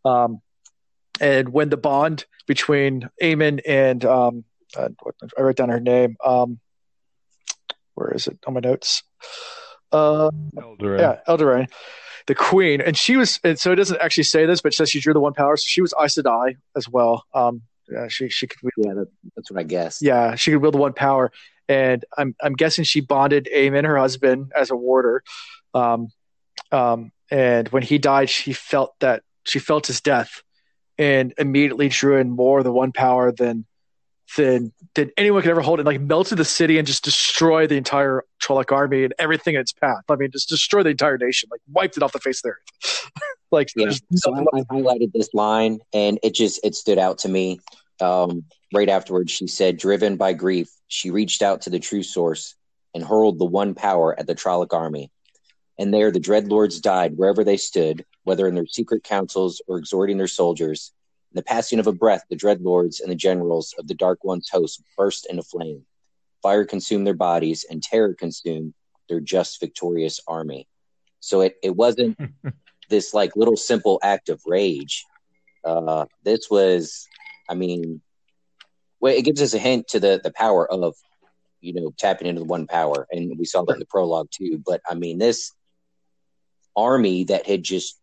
[0.04, 0.40] Um,
[1.20, 4.44] and when the bond between Aemon and um,
[4.76, 4.88] I
[5.38, 6.16] wrote down her name.
[6.24, 6.60] Um,
[7.94, 9.02] where is it on my notes?
[9.90, 11.00] Uh, Eldrene.
[11.00, 11.68] Yeah, Eldrene,
[12.26, 13.40] the queen, and she was.
[13.42, 15.56] And so it doesn't actually say this, but it says she drew the one power.
[15.56, 17.24] So she was Aes Sedai as well.
[17.34, 18.58] Um, yeah, she she could.
[18.76, 20.00] Yeah, that, that's what I guess.
[20.02, 21.32] Yeah, she could wield the one power,
[21.68, 25.22] and I'm I'm guessing she bonded Aemon, her husband, as a warder.
[25.74, 26.08] Um,
[26.70, 30.42] um, and when he died, she felt that she felt his death,
[30.98, 33.64] and immediately drew in more of the one power than
[34.36, 37.76] than than anyone could ever hold, and like melted the city and just destroyed the
[37.76, 40.02] entire Trolloc army and everything in its path.
[40.08, 42.48] I mean, just destroy the entire nation, like wiped it off the face of the
[42.50, 43.10] earth.
[43.50, 43.90] like, yeah.
[44.14, 47.60] so I, I, highlighted this line, and it just it stood out to me.
[48.00, 52.54] Um, right afterwards, she said, "Driven by grief, she reached out to the true source
[52.94, 55.10] and hurled the one power at the Trolloc army."
[55.78, 60.18] And there, the dreadlords died wherever they stood, whether in their secret councils or exhorting
[60.18, 60.92] their soldiers
[61.32, 64.48] in the passing of a breath, the dreadlords and the generals of the Dark One's
[64.48, 65.84] host burst into flame.
[66.42, 68.72] Fire consumed their bodies, and terror consumed
[69.08, 70.68] their just victorious army.
[71.20, 72.18] So it, it wasn't
[72.88, 75.04] this like little simple act of rage.
[75.64, 77.06] Uh, this was,
[77.48, 78.00] I mean,
[79.00, 80.94] well, it gives us a hint to the the power of,
[81.60, 84.62] you know, tapping into the one power, and we saw that in the prologue too.
[84.64, 85.52] But I mean, this
[86.76, 87.98] army that had just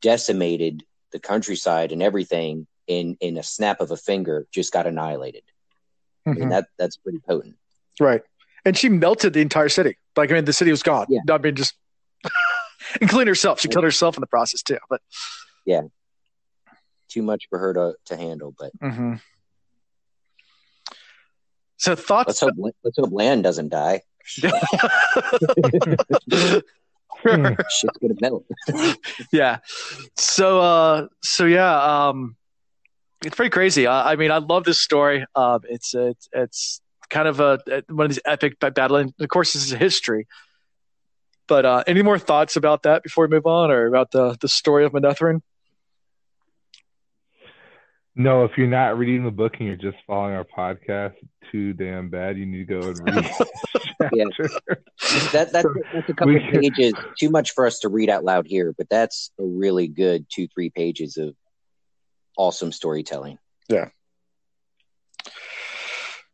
[0.00, 5.42] decimated the countryside and everything in in a snap of a finger just got annihilated.
[6.26, 6.28] Mm-hmm.
[6.28, 6.50] I mean mm-hmm.
[6.50, 7.56] that that's pretty potent.
[7.98, 8.22] Right.
[8.64, 9.96] And she melted the entire city.
[10.16, 11.06] Like I mean the city was gone.
[11.08, 11.20] Yeah.
[11.30, 11.74] I mean just
[13.00, 13.60] including herself.
[13.60, 14.78] She killed herself in the process too.
[14.88, 15.00] But
[15.64, 15.82] yeah.
[17.08, 19.14] Too much for her to, to handle, but mm-hmm.
[21.78, 24.02] So thoughts let's hope let's hope Lan doesn't die.
[27.26, 27.46] Hmm.
[27.70, 28.44] Shit's gonna melt.
[29.32, 29.58] yeah.
[30.16, 32.36] So uh so yeah, um
[33.24, 33.86] it's pretty crazy.
[33.86, 35.24] I, I mean I love this story.
[35.34, 37.58] Um it's it's it's kind of a
[37.88, 40.26] one of these epic battle and of course this is history.
[41.48, 44.48] But uh any more thoughts about that before we move on or about the the
[44.48, 45.40] story of Manetheren?
[48.18, 51.12] No, if you're not reading the book and you're just following our podcast,
[51.52, 52.38] too damn bad.
[52.38, 53.24] You need to go and read.
[54.14, 54.24] yeah.
[55.32, 56.94] that, that's, that's a couple we, of pages.
[57.20, 60.48] Too much for us to read out loud here, but that's a really good two,
[60.48, 61.36] three pages of
[62.38, 63.38] awesome storytelling.
[63.68, 63.90] Yeah.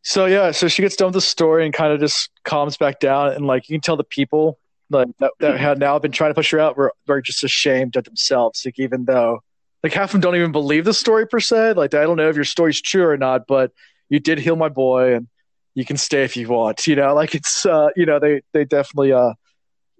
[0.03, 2.99] So yeah, so she gets done with the story and kind of just calms back
[2.99, 4.57] down, and like you can tell the people
[4.89, 7.95] like that, that had now been trying to push her out were, were just ashamed
[7.95, 8.63] of themselves.
[8.65, 9.41] Like even though
[9.83, 11.73] like half of them don't even believe the story per se.
[11.73, 13.71] Like I don't know if your story's true or not, but
[14.09, 15.27] you did heal my boy, and
[15.75, 16.87] you can stay if you want.
[16.87, 19.33] You know, like it's uh, you know they they definitely uh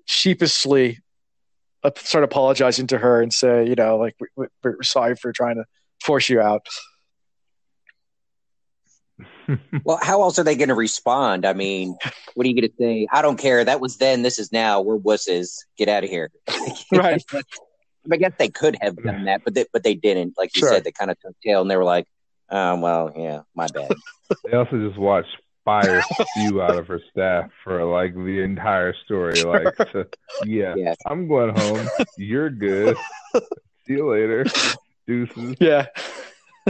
[0.05, 0.99] sheepishly
[1.83, 5.55] uh, start apologizing to her and say you know like we, we're sorry for trying
[5.55, 5.65] to
[6.01, 6.65] force you out.
[9.83, 11.45] well, how else are they going to respond?
[11.45, 11.97] I mean,
[12.33, 13.07] what are you going to say?
[13.11, 13.63] I don't care.
[13.63, 14.21] That was then.
[14.21, 14.81] This is now.
[14.81, 15.57] We're wusses.
[15.77, 16.31] Get out of here.
[16.91, 17.21] right.
[18.11, 20.35] I guess they could have done that, but they, but they didn't.
[20.37, 20.69] Like you sure.
[20.69, 22.07] said, they kind of took tail and they were like,
[22.49, 23.91] um, "Well, yeah, my bad."
[24.43, 25.35] they also just watched
[25.65, 29.35] fire spew out of her staff for like the entire story.
[29.35, 29.63] Sure.
[29.63, 30.07] Like, to,
[30.45, 31.87] yeah, yeah, I'm going home.
[32.17, 32.97] You're good.
[33.87, 34.45] See you later.
[35.07, 35.55] Deuces.
[35.59, 35.87] Yeah.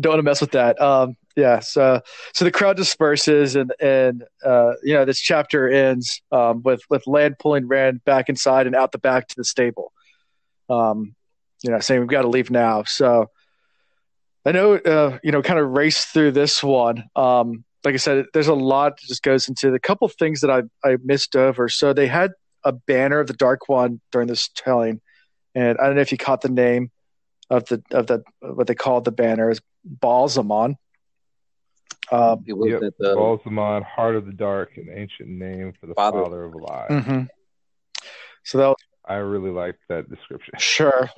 [0.00, 0.80] Don't want to mess with that.
[0.80, 1.58] Um, yeah.
[1.60, 2.00] So,
[2.32, 7.06] so the crowd disperses, and and uh, you know this chapter ends um, with with
[7.06, 9.92] Lan pulling Rand back inside and out the back to the stable.
[10.68, 11.14] Um,
[11.62, 12.84] you know, saying we've got to leave now.
[12.84, 13.30] So,
[14.44, 17.04] I know, uh, you know, kind of race through this one.
[17.16, 20.50] Um, like I said, there's a lot that just goes into the couple things that
[20.50, 21.68] I I missed over.
[21.68, 22.32] So they had
[22.64, 25.00] a banner of the Dark One during this telling,
[25.54, 26.90] and I don't know if you caught the name
[27.48, 29.60] of the of the what they called the banner is
[30.02, 30.74] Ba'alzamon.
[32.10, 32.80] Um, it was yep.
[32.80, 36.90] the, Ba'alzamon, Heart of the Dark, an ancient name for the Father, Father of Lies.
[36.90, 37.22] Mm-hmm.
[38.44, 38.76] So that was,
[39.06, 40.54] I really like that description.
[40.58, 41.10] Sure.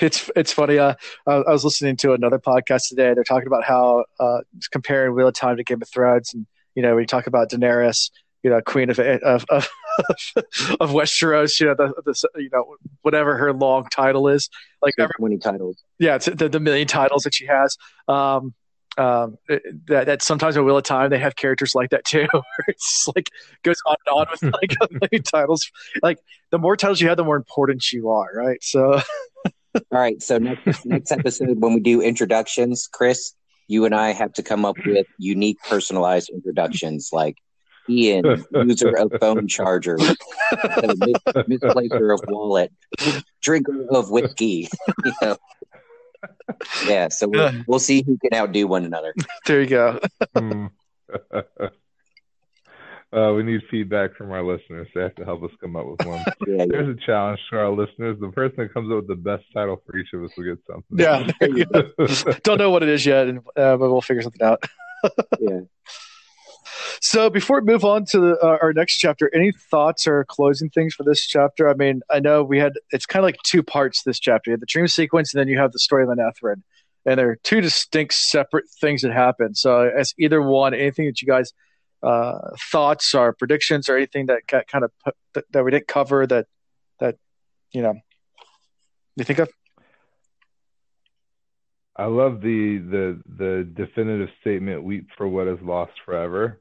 [0.00, 0.78] it's it's funny.
[0.78, 0.94] Uh,
[1.26, 3.12] I, I, was listening to another podcast today.
[3.12, 4.38] They're talking about how uh,
[4.70, 7.50] comparing Wheel of Time to Game of Thrones, and you know, when you talk about
[7.50, 8.10] Daenerys,
[8.44, 9.68] you know, Queen of of of,
[10.80, 14.48] of Westeros, you know, the, the you know whatever her long title is,
[14.80, 15.82] like every, many titles.
[15.98, 17.76] Yeah, it's the, the million titles that she has.
[18.06, 18.54] Um,
[18.98, 19.38] um,
[19.86, 22.26] that, that sometimes in Wheel of Time they have characters like that too.
[22.68, 23.30] it's like
[23.62, 25.70] goes on and on with like a million titles.
[26.02, 26.18] Like
[26.50, 28.62] the more titles you have, the more important you are, right?
[28.62, 29.00] So.
[29.74, 30.20] All right.
[30.20, 33.34] So next next episode, when we do introductions, Chris,
[33.68, 37.36] you and I have to come up with unique, personalized introductions, like
[37.88, 39.96] Ian, user of phone charger,
[41.46, 42.72] misplacer of wallet,
[43.40, 44.68] drinker of whiskey.
[45.04, 45.36] You know?
[46.86, 49.14] Yeah, so we'll, we'll see who can outdo one another.
[49.46, 49.98] There you go.
[50.36, 50.66] Hmm.
[53.12, 54.88] uh, we need feedback from our listeners.
[54.94, 56.18] They have to help us come up with one.
[56.46, 57.02] yeah, There's yeah.
[57.02, 58.18] a challenge to our listeners.
[58.20, 60.58] The person that comes up with the best title for each of us will get
[60.70, 60.98] something.
[60.98, 61.30] Yeah.
[62.44, 64.62] Don't know what it is yet, uh, but we'll figure something out.
[65.40, 65.60] yeah.
[67.00, 70.70] So before we move on to the, uh, our next chapter, any thoughts or closing
[70.70, 71.68] things for this chapter?
[71.68, 74.02] I mean, I know we had it's kind of like two parts.
[74.02, 76.62] This chapter, you have the dream sequence, and then you have the story of Manetheren,
[77.06, 79.54] and they're two distinct, separate things that happen.
[79.54, 81.52] So as either one, anything that you guys
[82.02, 82.38] uh,
[82.70, 86.46] thoughts or predictions or anything that got kind of put, that we didn't cover that
[86.98, 87.16] that
[87.72, 87.94] you know
[89.16, 89.50] you think of?
[92.00, 96.60] I love the the the definitive statement "weep for what is lost forever."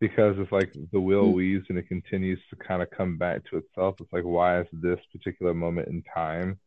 [0.00, 1.32] because it's like the wheel mm.
[1.32, 3.94] weaves and it continues to kind of come back to itself.
[4.00, 6.58] It's like, why is this particular moment in time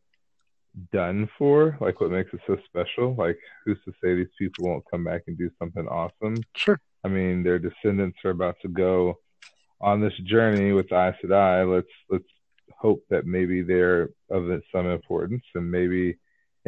[0.92, 1.78] done for?
[1.80, 3.14] Like, what makes it so special?
[3.14, 6.42] Like, who's to say these people won't come back and do something awesome?
[6.56, 6.80] Sure.
[7.04, 9.18] I mean, their descendants are about to go
[9.80, 11.72] on this journey with Aes Sedai.
[11.72, 12.24] Let's let's
[12.76, 16.18] hope that maybe they're of some importance and maybe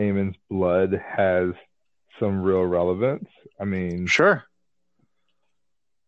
[0.00, 1.50] Aemon's blood has
[2.18, 3.28] some real relevance.
[3.60, 4.44] I mean, sure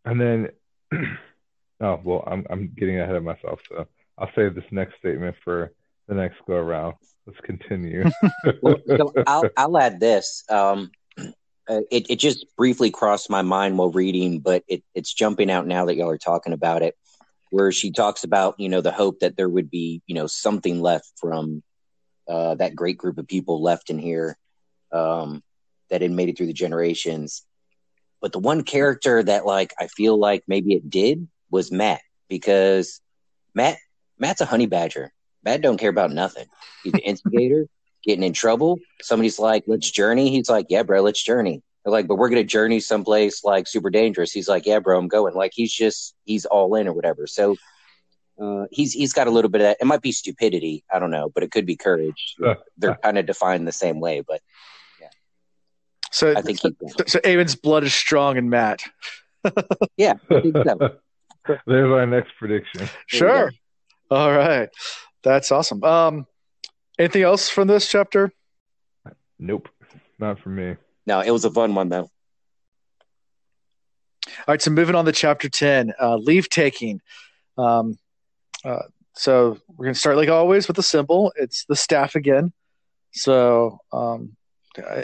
[0.05, 0.49] and then,
[1.81, 3.87] oh well, I'm I'm getting ahead of myself, so
[4.19, 5.73] I'll save this next statement for
[6.09, 6.95] the next go around.
[7.27, 8.05] Let's continue.
[8.63, 10.45] well, so I'll I'll add this.
[10.49, 15.67] Um, it it just briefly crossed my mind while reading, but it it's jumping out
[15.67, 16.97] now that y'all are talking about it.
[17.51, 20.81] Where she talks about you know the hope that there would be you know something
[20.81, 21.63] left from
[22.29, 24.37] uh, that great group of people left in here
[24.93, 25.43] um,
[25.91, 27.45] that had made it through the generations
[28.23, 33.01] but the one character that like I feel like maybe it did was Mat because
[33.55, 33.77] Mat
[34.19, 35.13] Mat's a honey badger.
[35.45, 36.47] Mat don't care about nothing.
[36.85, 37.67] He's an instigator,
[38.05, 38.79] getting in trouble.
[39.03, 42.45] Somebody's like, "Let's journey." He's like, "Yeah, bro, let's journey." They're like, "But we're gonna
[42.45, 46.47] journey someplace like super dangerous." He's like, "Yeah, bro, I'm going." Like he's just he's
[46.47, 47.27] all in or whatever.
[47.27, 47.57] So
[48.43, 49.77] uh, he's he's got a little bit of that.
[49.81, 52.37] It might be stupidity, I don't know, but it could be courage.
[52.77, 54.41] They're kind of defined the same way, but
[55.01, 55.09] yeah.
[56.11, 56.71] so I think so,
[57.07, 58.83] so Aemon's blood is strong in Mat.
[59.97, 60.97] yeah, so.
[61.67, 62.89] There's our next prediction.
[63.07, 63.53] Sure.
[64.11, 64.69] All right,
[65.23, 65.83] that's awesome.
[65.83, 66.27] Um,
[66.99, 68.33] anything else from this chapter?
[69.39, 69.69] Nope,
[70.19, 70.77] not for me.
[71.07, 72.11] No, it was a fun one though.
[74.27, 77.01] All right, so moving on to chapter ten, uh, leave taking.
[77.59, 77.99] Um,
[78.65, 78.83] uh,
[79.15, 81.33] so we're gonna start like always with the symbol.
[81.37, 82.53] It's the staff again.
[83.13, 84.37] So um,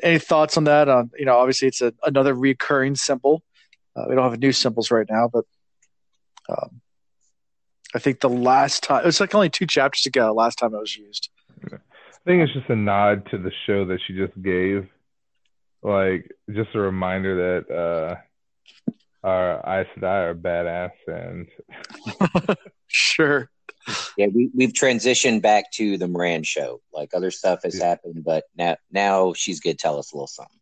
[0.02, 0.88] any thoughts on that?
[0.88, 3.42] Um, you know, obviously it's a, another recurring symbol.
[3.94, 5.44] Uh, we don't have new symbols right now, but
[6.48, 6.80] um,
[7.94, 10.32] I think the last time it was like only two chapters ago.
[10.32, 11.30] Last time it was used.
[11.64, 14.86] I think it's just a nod to the show that she just gave,
[15.82, 18.92] like just a reminder that uh,
[19.22, 21.48] our Aes Sedai are badass and
[22.86, 23.50] sure
[24.16, 26.80] yeah, we we've transitioned back to the Moiraine show.
[26.92, 27.88] Like other stuff has yeah.
[27.88, 30.58] happened, but now now she's gonna tell us a little something.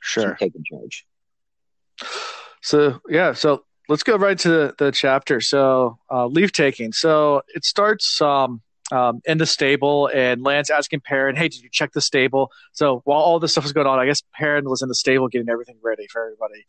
[0.00, 1.06] Sure, she's taking charge.
[2.62, 5.40] So yeah, so let's go right to the, the chapter.
[5.40, 6.92] So uh, leave taking.
[6.92, 8.62] So it starts um,
[8.92, 13.00] um, in the stable, and Lan's asking Perrin, "Hey, did you check the stable?" So
[13.04, 15.48] while all this stuff was going on, I guess Perrin was in the stable getting
[15.48, 16.64] everything ready for everybody.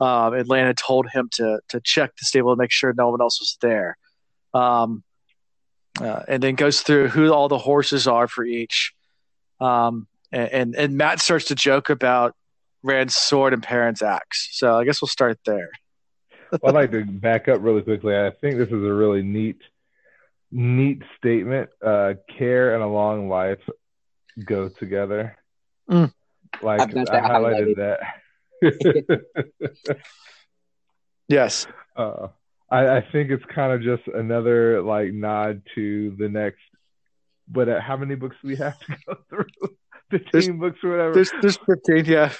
[0.00, 3.10] Um, and Lan's had told him to to check the stable to make sure no
[3.10, 3.96] one else was there.
[4.52, 5.02] Um,
[6.00, 8.92] uh, and then goes through who all the horses are for each.
[9.60, 12.34] Um, and, and, and Mat starts to joke about
[12.82, 14.48] Rand's sword and Perrin's axe.
[14.52, 15.70] So I guess we'll start there.
[16.50, 18.16] well, I'd like to back up really quickly.
[18.16, 19.62] I think this is a really neat,
[20.54, 21.68] neat statement.
[21.84, 23.60] Uh, care and a long life
[24.42, 25.36] go together.
[25.90, 26.12] Mm.
[26.62, 28.00] Like I highlighted that.
[31.28, 31.66] yes.
[31.96, 32.28] Uh,
[32.70, 36.60] I, I think it's kind of just another like nod to the next.
[37.46, 39.46] But uh, how many books do we have to go through?
[40.10, 41.14] Fifteen there's, books or whatever.
[41.14, 42.32] There's, there's fifteen, yeah.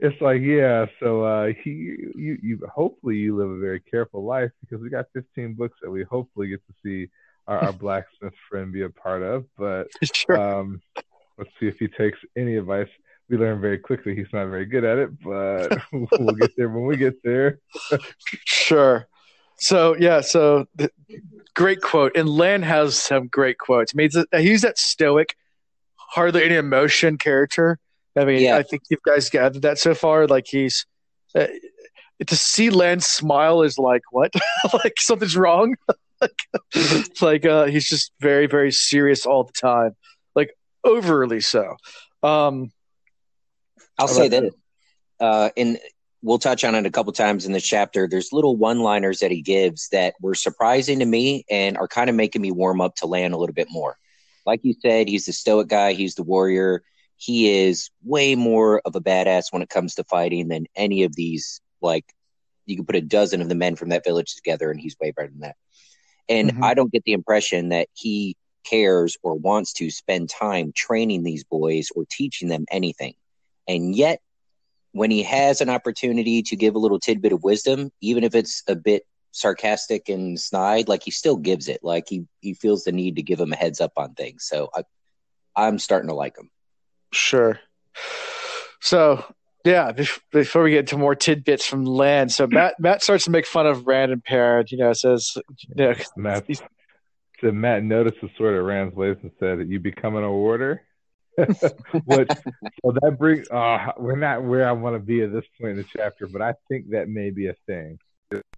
[0.00, 0.86] It's like yeah.
[0.98, 5.06] So uh, he, you, you, hopefully you live a very careful life because we got
[5.12, 7.10] fifteen books that we hopefully get to see
[7.46, 9.44] our, our blacksmith friend be a part of.
[9.56, 10.40] But sure.
[10.40, 10.82] um,
[11.38, 12.88] let's see if he takes any advice
[13.30, 16.84] we learn very quickly he's not very good at it, but we'll get there when
[16.84, 17.60] we get there.
[18.44, 19.06] sure.
[19.56, 20.90] So yeah, so the,
[21.54, 23.94] great quote, and Lan has some great quotes.
[23.94, 25.36] I mean, he's that stoic,
[25.94, 27.78] hardly any emotion character.
[28.20, 28.56] I mean, yeah.
[28.56, 30.26] I think you guys gathered that so far.
[30.26, 30.86] Like he's
[31.34, 31.46] uh,
[32.26, 34.32] to see Lan smile is like what?
[34.84, 35.76] like something's wrong.
[36.20, 39.96] like, like uh, he's just very, very serious all the time,
[40.34, 40.54] like
[40.84, 41.76] overly so.
[42.22, 42.72] Um,
[43.98, 44.52] I'll say that,
[45.18, 45.78] uh, and
[46.22, 48.06] we'll touch on it a couple times in this chapter.
[48.06, 52.16] There's little one-liners that he gives that were surprising to me and are kind of
[52.16, 53.96] making me warm up to Lan a little bit more.
[54.46, 55.92] Like you said, he's the stoic guy.
[55.92, 56.82] He's the warrior.
[57.20, 61.14] He is way more of a badass when it comes to fighting than any of
[61.14, 61.60] these.
[61.82, 62.06] Like
[62.64, 65.10] you could put a dozen of the men from that village together, and he's way
[65.10, 65.56] better than that.
[66.30, 66.64] And mm-hmm.
[66.64, 71.44] I don't get the impression that he cares or wants to spend time training these
[71.44, 73.12] boys or teaching them anything.
[73.68, 74.20] And yet,
[74.92, 78.62] when he has an opportunity to give a little tidbit of wisdom, even if it's
[78.66, 79.02] a bit
[79.32, 81.80] sarcastic and snide, like he still gives it.
[81.82, 84.46] Like he he feels the need to give him a heads up on things.
[84.48, 84.84] So I
[85.54, 86.50] I'm starting to like him.
[87.12, 87.60] Sure.
[88.80, 89.24] So
[89.64, 89.92] yeah,
[90.32, 93.66] before we get into more tidbits from Lan, so Matt Mat starts to make fun
[93.66, 94.66] of Rand and Perrin.
[94.68, 96.46] You know, says, you know, Mat,
[97.40, 100.82] so Mat noticed the sword Rand's waist and said, "You becoming a warder?"
[101.36, 102.30] Which
[102.84, 105.76] so that brings uh, we're not where I want to be at this point in
[105.78, 107.98] the chapter, but I think that may be a thing.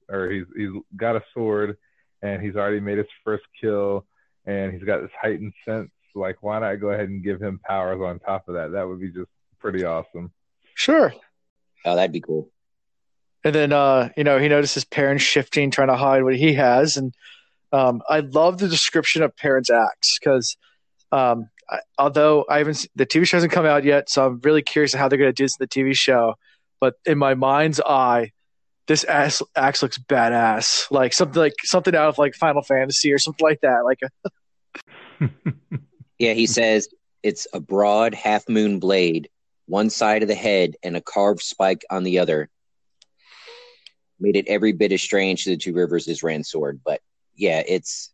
[0.08, 1.76] Or he's he's got a sword
[2.22, 4.06] and he's already made his first kill
[4.46, 5.90] and he's got this heightened sense.
[6.14, 8.72] Like why not go ahead and give him powers on top of that?
[8.72, 10.32] That would be just pretty awesome.
[10.74, 11.12] Sure.
[11.84, 12.50] Oh, that'd be cool.
[13.44, 16.96] And then uh, you know, he notices Perrin's shifting, trying to hide what he has.
[16.96, 17.12] And
[17.72, 20.56] um, I love the description of Perrin's axe because
[21.10, 24.62] um, I, although I haven't the TV show hasn't come out yet, so I'm really
[24.62, 26.34] curious how they're going to do this in the TV show.
[26.80, 28.32] But in my mind's eye,
[28.88, 33.18] this axe, axe looks badass, like something like something out of like Final Fantasy or
[33.18, 33.84] something like that.
[33.84, 35.28] Like, a-
[36.22, 36.88] yeah, he says
[37.22, 39.28] it's a broad half moon blade,
[39.66, 42.48] one side of the head, and a carved spike on the other.
[44.18, 47.00] Made it every bit as strange to the two rivers as Rand's sword, but
[47.34, 48.10] yeah, it's.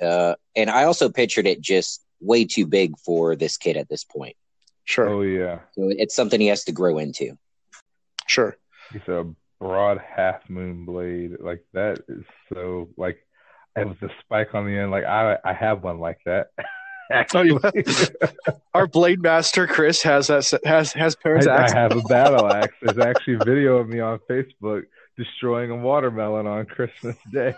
[0.00, 4.04] Uh, and I also pictured it just way too big for this kid at this
[4.04, 4.36] point.
[4.84, 5.08] Sure.
[5.08, 5.60] Oh yeah.
[5.72, 7.36] So it's something he has to grow into.
[8.26, 8.56] Sure.
[8.94, 9.26] It's a
[9.58, 11.36] broad half moon blade.
[11.40, 13.18] Like that is so like
[13.74, 14.90] and with the spike on the end.
[14.90, 16.48] Like I I have one like that.
[17.10, 17.58] Actually.
[18.74, 22.74] Our blade master Chris has that has has Perrin's I, I have a battle axe.
[22.82, 24.82] There's actually a video of me on Facebook
[25.16, 27.54] destroying a watermelon on Christmas Day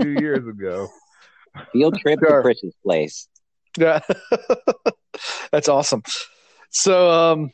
[0.00, 0.88] two years ago.
[1.72, 2.36] Field trip sure.
[2.36, 3.28] to Chris's place.
[3.76, 4.00] Yeah,
[5.52, 6.02] that's awesome.
[6.70, 7.52] So, um,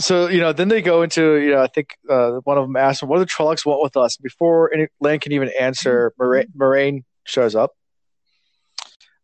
[0.00, 2.76] so you know, then they go into you know, I think uh, one of them
[2.76, 6.48] asked, "What do the Trollocs want with us?" Before any, Lan can even answer, Moraine,
[6.56, 7.72] Moiraine shows up,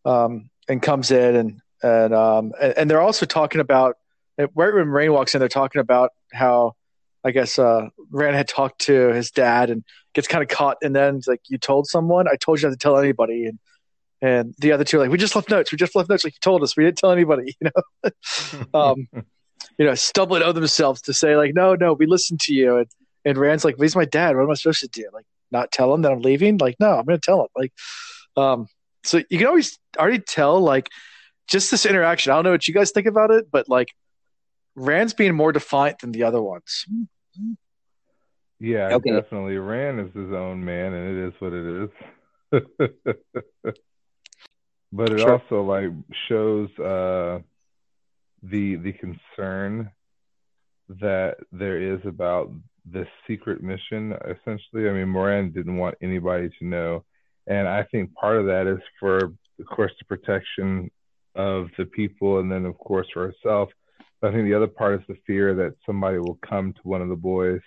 [0.05, 3.97] um, and comes in, and and um, and, and they're also talking about
[4.39, 6.75] right when Moiraine walks in, they're talking about how
[7.25, 10.95] I guess uh, Rand had talked to his dad and gets kind of caught, and
[10.95, 12.29] then like, "You told someone?
[12.29, 13.59] I told you not to tell anybody." And
[14.23, 15.71] and the other two are like, we just left notes.
[15.71, 16.25] We just left notes.
[16.25, 17.57] Like you told us, we didn't tell anybody.
[17.61, 19.09] You know, um,
[19.79, 22.79] you know, stumbling over themselves to say like, no, no, we listened to you.
[22.79, 22.87] And
[23.25, 24.37] and Rand's like, he's my dad.
[24.37, 25.09] What am I supposed to do?
[25.13, 26.59] Like, not tell him that I'm leaving?
[26.59, 27.49] Like, no, I'm going to tell him.
[27.57, 27.73] Like,
[28.37, 28.69] um,
[29.07, 30.89] so you can always already tell like
[31.49, 32.33] just this interaction.
[32.33, 33.89] I don't know what you guys think about it, but like
[34.75, 36.85] Rand's being more defiant than the other ones.
[38.59, 39.11] Yeah, Okay.
[39.13, 39.59] definitely.
[39.59, 41.91] Rand is his own man, and it is what it is.
[44.93, 45.33] but it Sure.
[45.33, 45.91] also like
[46.29, 47.41] shows uh,
[48.43, 49.91] the the concern
[50.89, 52.51] that there is about
[52.85, 54.13] this secret mission.
[54.25, 57.05] Essentially, I mean, Moiraine didn't want anybody to know,
[57.47, 60.91] and I think part of that is for, of course, the protection
[61.35, 63.71] of the people, and then of course for herself.
[64.21, 67.03] But I think the other part is the fear that somebody will come to one
[67.03, 67.61] of the boys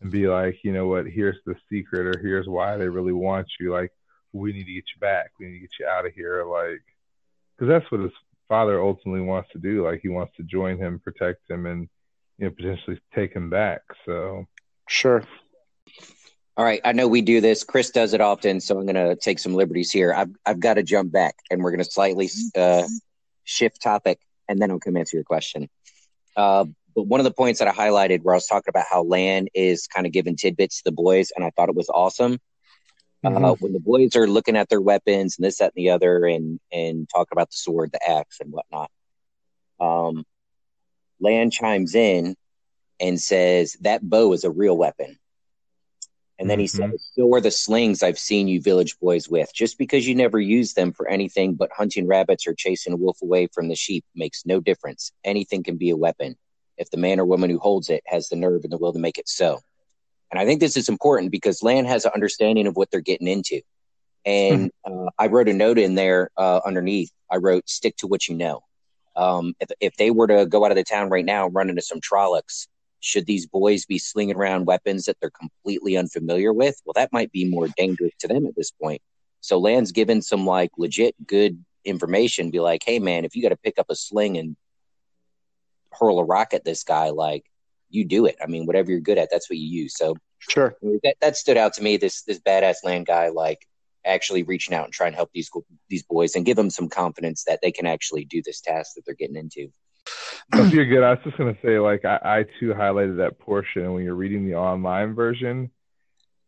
[0.00, 3.46] and be like, you know what, here's the secret, or here's why they really want
[3.58, 3.72] you.
[3.72, 3.92] Like,
[4.32, 5.30] we need to get you back.
[5.38, 6.44] We need to get you out of here.
[6.44, 6.80] Like,
[7.56, 8.12] because that's what his
[8.48, 9.84] father ultimately wants to do.
[9.86, 11.88] Like, he wants to join him, protect him, and
[12.38, 13.82] you know potentially take him back.
[14.06, 14.46] So
[14.88, 15.22] Sure.
[16.60, 17.64] All right, I know we do this.
[17.64, 20.12] Chris does it often, so I'm going to take some liberties here.
[20.12, 22.86] I've I've got to jump back, and we're going to slightly uh,
[23.44, 25.70] shift topic, and then I'll come answer your question.
[26.36, 29.04] Uh, but one of the points that I highlighted, where I was talking about how
[29.04, 32.38] Lan is kind of giving tidbits to the boys, and I thought it was awesome.
[33.24, 33.60] Uh, Mhm.
[33.62, 36.60] when the boys are looking at their weapons and this, that, and the other, and
[36.70, 38.90] and talking about the sword, the axe, and whatnot,
[39.80, 40.26] um,
[41.20, 42.36] Lan chimes in
[43.00, 45.18] and says that bow is a real weapon.
[46.40, 46.90] And then he Mhm.
[46.90, 49.52] says, So are the slings I've seen you village boys with.
[49.54, 53.20] Just because you never use them for anything but hunting rabbits or chasing a wolf
[53.20, 55.12] away from the sheep makes no difference.
[55.22, 56.36] Anything can be a weapon
[56.78, 58.98] if the man or woman who holds it has the nerve and the will to
[58.98, 59.60] make it so.
[60.30, 63.28] And I think this is important because Lan has an understanding of what they're getting
[63.28, 63.60] into.
[64.24, 67.10] And uh, I wrote a note in there uh, underneath.
[67.30, 68.62] I wrote, stick to what you know.
[69.14, 71.68] Um, if, if they were to go out of the town right now and run
[71.68, 72.66] into some Trollocs,
[73.00, 76.80] should these boys be slinging around weapons that they're completely unfamiliar with?
[76.84, 79.02] Well, that might be more dangerous to them at this point.
[79.40, 82.50] So Lan's given some like legit good information.
[82.50, 84.56] Be like, hey man, if you got to pick up a sling and
[85.92, 87.44] hurl a rock at this guy, like
[87.88, 88.36] you do it.
[88.42, 89.96] I mean, whatever you're good at, that's what you use.
[89.96, 90.74] So Sure.
[91.02, 91.98] that that stood out to me.
[91.98, 93.66] This this badass Lan guy, like
[94.06, 95.50] actually reaching out and trying to help these
[95.88, 99.04] these boys and give them some confidence that they can actually do this task that
[99.04, 99.70] they're getting into.
[100.52, 103.82] If you're good, I was just gonna say, like, I, I too highlighted that portion.
[103.82, 105.70] And when you're reading the online version,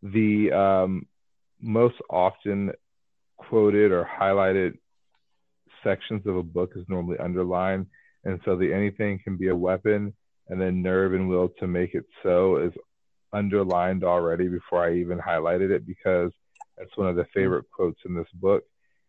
[0.02, 1.06] the um,
[1.60, 2.72] most often
[3.36, 4.74] quoted or highlighted
[5.84, 7.86] sections of a book is normally underlined,
[8.24, 10.14] and so the anything can be a weapon,
[10.48, 12.72] and then nerve and will to make it so is
[13.32, 16.30] underlined already before I even highlighted it because
[16.76, 18.64] that's one of the favorite quotes in this book,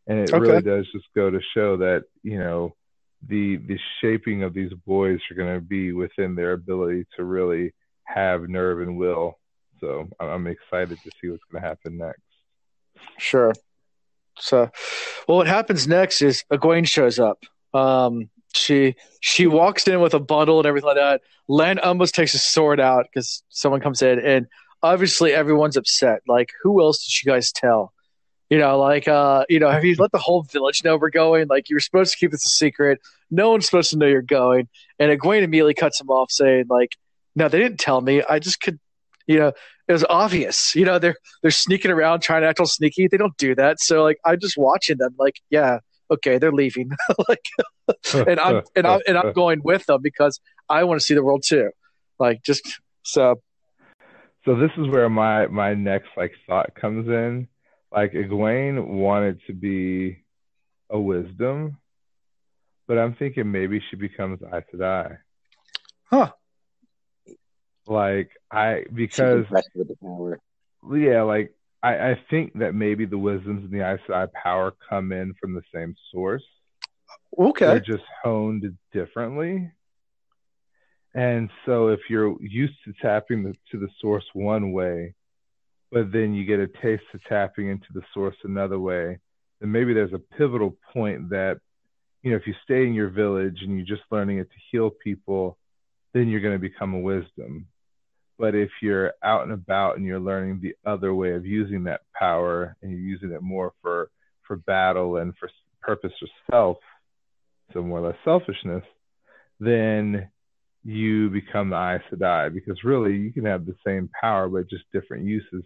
[0.07, 0.35] and it Okay.
[0.35, 2.75] really does just go to show that you know
[3.27, 7.73] the the shaping of these boys are going to be within their ability to really
[8.05, 9.39] have nerve and will.
[9.79, 12.21] So I'm excited to see what's going to happen next.
[13.17, 13.53] Sure.
[14.39, 14.69] So,
[15.27, 17.43] well, what happens next is Egwene shows up.
[17.73, 21.21] Um, she she walks in with a bundle and everything like that.
[21.47, 24.47] Lan almost takes his sword out because someone comes in, and
[24.81, 26.21] obviously everyone's upset.
[26.27, 27.92] Like, who else did you guys tell?
[28.53, 31.47] You know, like, uh, you know, have you let the whole village know we're going?
[31.47, 32.99] Like, you were supposed to keep this a secret.
[33.31, 34.69] No one's supposed to know you're going.
[34.99, 36.89] And Egwene immediately cuts him off, saying, like,
[37.35, 38.21] no, they didn't tell me.
[38.29, 38.79] I just could,
[39.25, 39.53] you know,
[39.87, 40.75] it was obvious.
[40.75, 43.07] You know, they're they're sneaking around trying to act all sneaky.
[43.07, 43.79] They don't do that.
[43.79, 45.79] So like I'm just watching them like, yeah,
[46.11, 46.91] okay, they're leaving.
[47.27, 47.41] like
[48.13, 50.39] and I'm and I'm and I'm going with them because
[50.69, 51.71] I want to see the world too.
[52.19, 53.41] Like just so
[54.45, 57.47] So this is where my my next like thought comes in.
[57.93, 60.23] Like Egwene wanted to be
[60.89, 61.77] a wisdom,
[62.87, 65.17] but I'm thinking maybe she becomes Aes Sedai.
[66.05, 66.31] Huh.
[67.85, 70.39] Like I because with the power.
[70.91, 75.11] yeah, like I, I think that maybe the wisdoms and the Aes Sedai power come
[75.11, 76.43] in from the same source.
[77.37, 77.65] okay.
[77.65, 79.71] They're just honed differently.
[81.13, 85.13] And so if you're used to tapping the, to the source one way,
[85.93, 89.19] but then you get a taste of tapping into the source another way,
[89.61, 91.59] then maybe there's a pivotal point that,
[92.23, 94.89] you know, if you stay in your village and you're just learning it to heal
[94.89, 95.55] people,
[96.15, 97.67] then you're going to become a wisdom.
[98.39, 102.01] But if you're out and about and you're learning the other way of using that
[102.17, 104.09] power and you're using it more for,
[104.47, 105.47] for battle and for
[105.79, 106.77] purpose or self,
[107.71, 108.83] so more or less selfishness,
[109.59, 110.27] then
[110.83, 114.85] you become the Aes Sedai because really you can have the same power but just
[114.91, 115.63] different uses.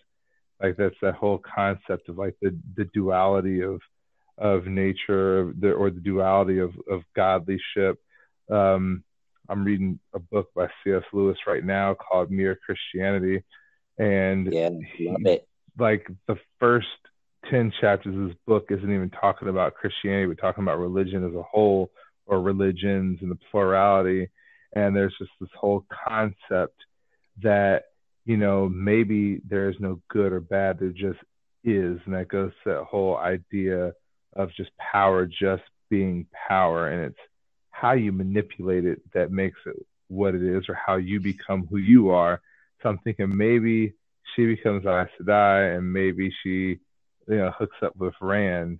[0.61, 3.79] Like that's that whole concept of like the the duality of
[4.37, 7.95] of nature the, or the duality of of godlyship.
[8.49, 9.03] Um,
[9.49, 11.03] I'm reading a book by C.S.
[11.13, 13.43] Lewis right now called Mere Christianity,
[13.97, 15.47] and Yeah, he- love it.
[15.77, 16.87] like the first
[17.49, 21.33] 10 chapters of this book isn't even talking about Christianity, we're talking about religion as
[21.33, 21.89] a whole
[22.25, 24.27] or religions and the plurality.
[24.75, 26.75] and there's just this whole concept
[27.41, 27.83] that
[28.27, 31.19] you know maybe there is no good or bad there just
[31.63, 31.99] is.
[32.05, 33.93] And that goes to that whole idea
[34.35, 36.89] of just power just being power.
[36.89, 37.19] And it's
[37.71, 39.75] how you manipulate it that makes it
[40.07, 42.41] what it is or how you become who you are.
[42.81, 43.93] So i'm thinking maybe
[44.35, 46.79] she becomes Aes Sedai and maybe she
[47.27, 48.79] you know hooks up with rand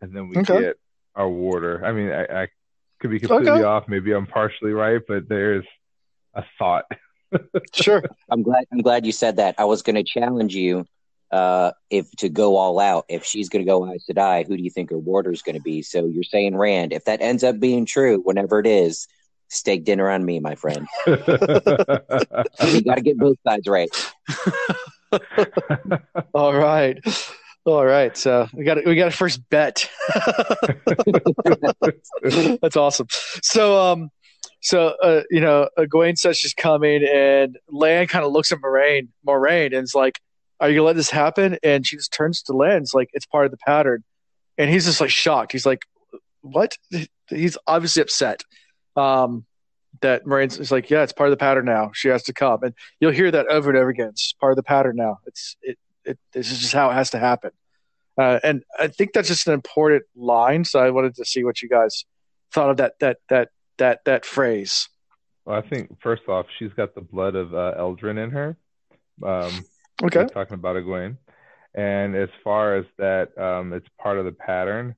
[0.00, 0.60] and then we okay.
[0.60, 0.78] get
[1.14, 2.48] our warder i mean i, I
[2.98, 3.62] could be completely okay.
[3.62, 3.84] off.
[3.86, 5.66] Maybe i'm partially right but there's
[6.34, 6.86] a thought
[7.74, 10.86] sure i'm glad i'm glad you said that i was going to challenge you
[11.30, 14.62] uh, if to go all out, if she's going to go Aes Sedai, who do
[14.62, 15.82] you think her warder is going to be?
[15.82, 16.92] So you're saying Rand.
[16.92, 19.06] If that ends up being true, whenever it is,
[19.48, 20.86] steak dinner on me, my friend.
[21.06, 23.90] you got to get both sides right.
[26.34, 26.98] all right.
[27.64, 29.90] All right, so we got we got a first bet.
[32.62, 33.08] That's awesome.
[33.42, 34.10] So, um,
[34.60, 39.08] so uh, you know, Egwene says she's coming, and Lan kind of looks at Moiraine,
[39.26, 40.20] Moiraine, and is like,
[40.60, 41.58] are you gonna let this happen?
[41.62, 44.02] And she just turns to Lan's like it's part of the pattern,
[44.56, 45.52] and he's just like shocked.
[45.52, 45.82] He's like,
[46.40, 46.76] what?
[47.28, 48.42] He's obviously upset.
[48.96, 49.44] Um,
[50.00, 51.90] that Moiraine's is like, yeah, it's part of the pattern now.
[51.94, 54.08] She has to come, and you'll hear that over and over again.
[54.08, 55.18] It's part of the pattern now.
[55.26, 56.18] It's it it.
[56.32, 57.52] This is just how it has to happen.
[58.16, 60.64] Uh, and I think that's just an important line.
[60.64, 62.04] So I wanted to see what you guys
[62.52, 64.88] thought of that that that that that phrase.
[65.44, 68.56] Well, I think first off, she's got the blood of uh, Elendil in her.
[69.24, 69.64] Um,
[70.02, 70.26] Okay.
[70.32, 71.16] talking about Egwene.
[71.74, 74.94] And as far as that, um, it's part of the pattern.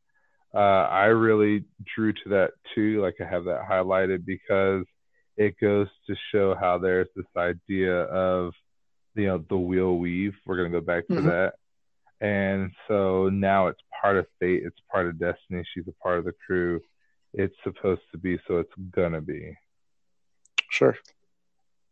[0.55, 1.64] Uh, I really
[1.95, 3.01] drew to that too.
[3.01, 4.85] Like I have that highlighted because
[5.37, 8.53] it goes to show how there's this idea of,
[9.14, 10.35] you know, the wheel weave.
[10.45, 11.28] We're going to go back to mm-hmm.
[11.28, 11.55] that.
[12.20, 14.62] And so now it's part of fate.
[14.64, 15.64] It's part of destiny.
[15.72, 16.81] She's a part of the crew.
[17.33, 19.55] It's supposed to be, so it's going to be.
[20.70, 20.97] Sure.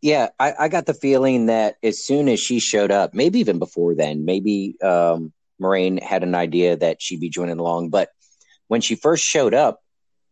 [0.01, 3.59] Yeah, I, I, got the feeling that as soon as she showed up, maybe even
[3.59, 7.91] before then, maybe um, Moiraine had an idea that she'd be joining along.
[7.91, 8.11] But
[8.69, 9.81] when she first showed up,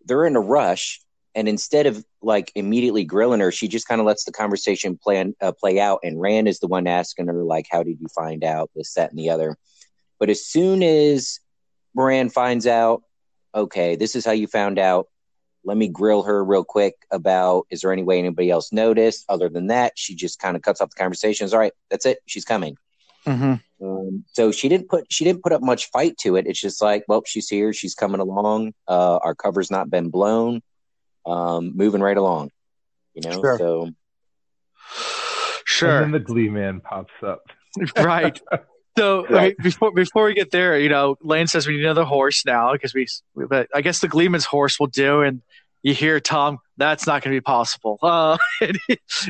[0.04, 1.00] they're in a rush,
[1.34, 5.34] and instead of like immediately grilling her, she just kind of lets the conversation plan
[5.40, 6.00] uh, play out.
[6.04, 9.10] And Rand is the one asking her like, "How did you find out this, that,
[9.10, 9.56] and the other?"
[10.20, 11.40] But as soon as
[11.96, 13.02] Moiraine finds out,
[13.56, 15.08] okay, this is how you found out
[15.64, 19.24] let me grill her real quick about is there any way anybody else noticed?
[19.28, 21.52] Other than that, she just kind of cuts off the conversations.
[21.52, 22.18] All right, that's it.
[22.26, 22.76] She's coming.
[23.26, 23.84] Mm-hmm.
[23.84, 26.46] Um, so she didn't put she didn't put up much fight to it.
[26.46, 27.72] It's just like, well, she's here.
[27.72, 28.74] She's coming along.
[28.86, 30.62] Uh, our cover's not been blown.
[31.26, 32.52] Um, moving right along.
[33.14, 33.58] You know, sure.
[33.58, 33.90] so
[35.64, 35.96] sure.
[35.96, 37.42] And then the Gleeman pops up.
[37.98, 38.40] right.
[38.98, 39.38] So right.
[39.38, 42.44] I mean, before before we get there, you know, Lan says we need another horse
[42.46, 45.20] now because we, but I guess the Gleeman's horse will do.
[45.20, 45.42] And
[45.82, 47.98] you hear Thom, that's not going to be possible.
[48.02, 48.78] Uh, and,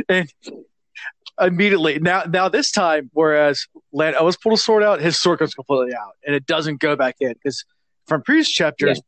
[0.08, 0.32] and,
[1.40, 5.54] immediately now, now this time, whereas Lan always pulled a sword out, his sword comes
[5.54, 7.64] completely out, and it doesn't go back in because
[8.06, 9.00] from previous chapters,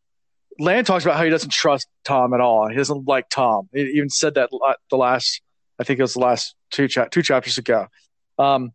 [0.58, 0.66] yeah.
[0.66, 2.68] Lan talks about how he doesn't trust Thom at all.
[2.68, 3.68] He doesn't like Thom.
[3.72, 4.50] He even said that
[4.90, 5.40] the last,
[5.78, 7.86] I think it was the last two cha- two chapters ago.
[8.38, 8.72] Um,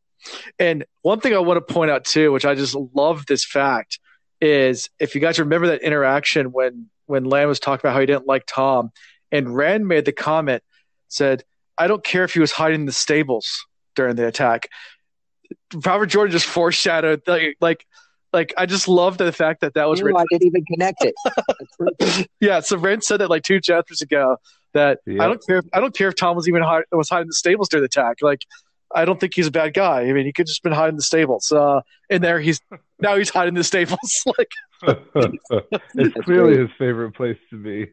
[0.59, 3.99] and one thing I want to point out too, which I just love this fact,
[4.41, 8.05] is if you guys remember that interaction when when Lan was talking about how he
[8.05, 8.91] didn't like Thom,
[9.31, 10.63] and Rand made the comment,
[11.07, 11.43] said,
[11.77, 13.65] "I don't care if he was hiding in the stables
[13.95, 14.69] during the attack."
[15.85, 17.85] Robert Jordan just foreshadowed like like
[18.31, 20.01] like I just love the fact that that was.
[20.01, 22.27] Ooh, I didn't even connect it.
[22.39, 24.37] yeah, so Rand said that like two chapters ago
[24.73, 25.21] that yep.
[25.21, 25.57] I don't care.
[25.59, 27.83] If, I don't care if Thom was even hide, was hiding in the stables during
[27.83, 28.17] the attack.
[28.21, 28.41] Like
[28.93, 30.01] I don't think he's a bad guy.
[30.01, 31.51] I mean, he could just been hiding in the stables.
[31.51, 32.59] Uh, and there he's
[32.99, 34.23] now he's hiding in the stables.
[34.37, 34.51] like
[35.95, 37.91] it's clearly his favorite place to be.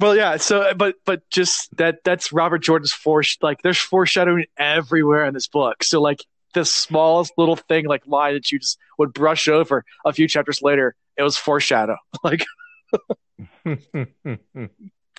[0.00, 0.36] Well, yeah.
[0.36, 3.36] So, but but just that that's Robert Jordan's force.
[3.40, 5.84] Like, there's foreshadowing everywhere in this book.
[5.84, 6.24] So, like
[6.54, 10.60] the smallest little thing, like line that you just would brush over a few chapters
[10.62, 11.96] later, it was foreshadow.
[12.24, 12.44] Like.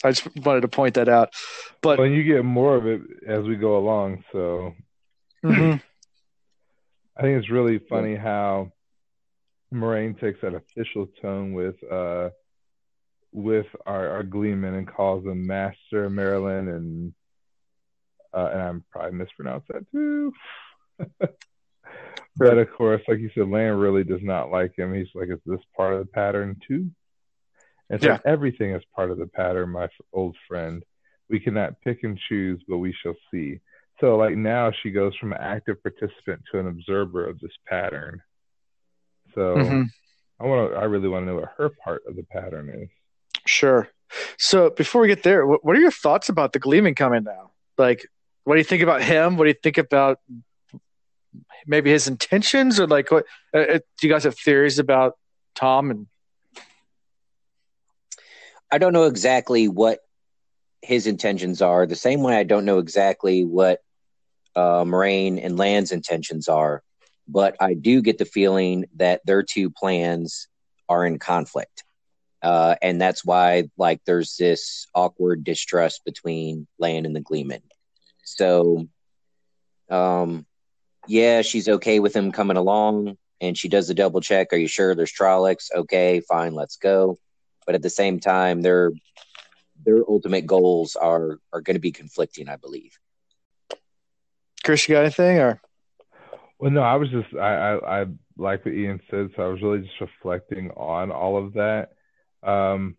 [0.04, 1.34] I just wanted to point that out.
[1.82, 4.74] But when you get more of it as we go along, so
[5.44, 5.78] Mm-hmm.
[7.18, 8.72] I think it's really funny how
[9.74, 12.30] Moiraine takes that official tone with uh
[13.34, 17.14] with our, our Gleeman and calls him Master Merrilin and
[18.34, 20.34] uh, and I'm probably mispronounced that too.
[22.38, 24.94] but of course, like you said, Lan really does not like him.
[24.94, 26.90] He's like, is this part of the pattern too?
[27.90, 28.20] And so yeah.
[28.26, 30.82] everything is part of the pattern, my old friend.
[31.30, 33.60] We cannot pick and choose, but we shall see.
[34.02, 38.22] So like now she goes from an active participant to an observer of this pattern.
[39.36, 39.84] So mm-hmm.
[40.40, 42.90] I want to I really want to know what her part of the pattern is.
[43.46, 43.88] Sure.
[44.38, 47.52] So before we get there, what, what are your thoughts about the Gleeman coming now?
[47.78, 48.06] Like,
[48.44, 49.38] what do you think about him?
[49.38, 50.18] What do you think about
[51.66, 55.14] maybe his intentions, or like, what uh, uh do you guys have theories about
[55.56, 56.08] Thom and?
[58.74, 60.00] I don't know exactly what
[60.82, 61.86] his intentions are.
[61.86, 63.80] The same way I don't know exactly what
[64.56, 66.84] uh, Moiraine and Lan's intentions are,
[67.28, 70.48] but I do get the feeling that their two plans
[70.90, 71.84] are in conflict.
[72.42, 77.62] Uh, and that's why like there's this awkward distrust between Lan and the Gleeman.
[78.24, 78.88] So,
[79.90, 80.46] um,
[81.08, 84.54] yeah, she's okay with him coming along, and she does the double check.
[84.54, 85.70] Are you sure there's Trollocs?
[85.76, 87.20] Okay, fine, let's go.
[87.66, 88.92] But at the same time, their
[89.84, 92.98] their ultimate goals are are going to be conflicting, I believe.
[94.64, 95.62] Chris, you got anything or?
[96.60, 98.06] Well, no, I was just I, I I
[98.38, 101.90] like what Ian said, so I was really just reflecting on all of that
[102.44, 102.98] um,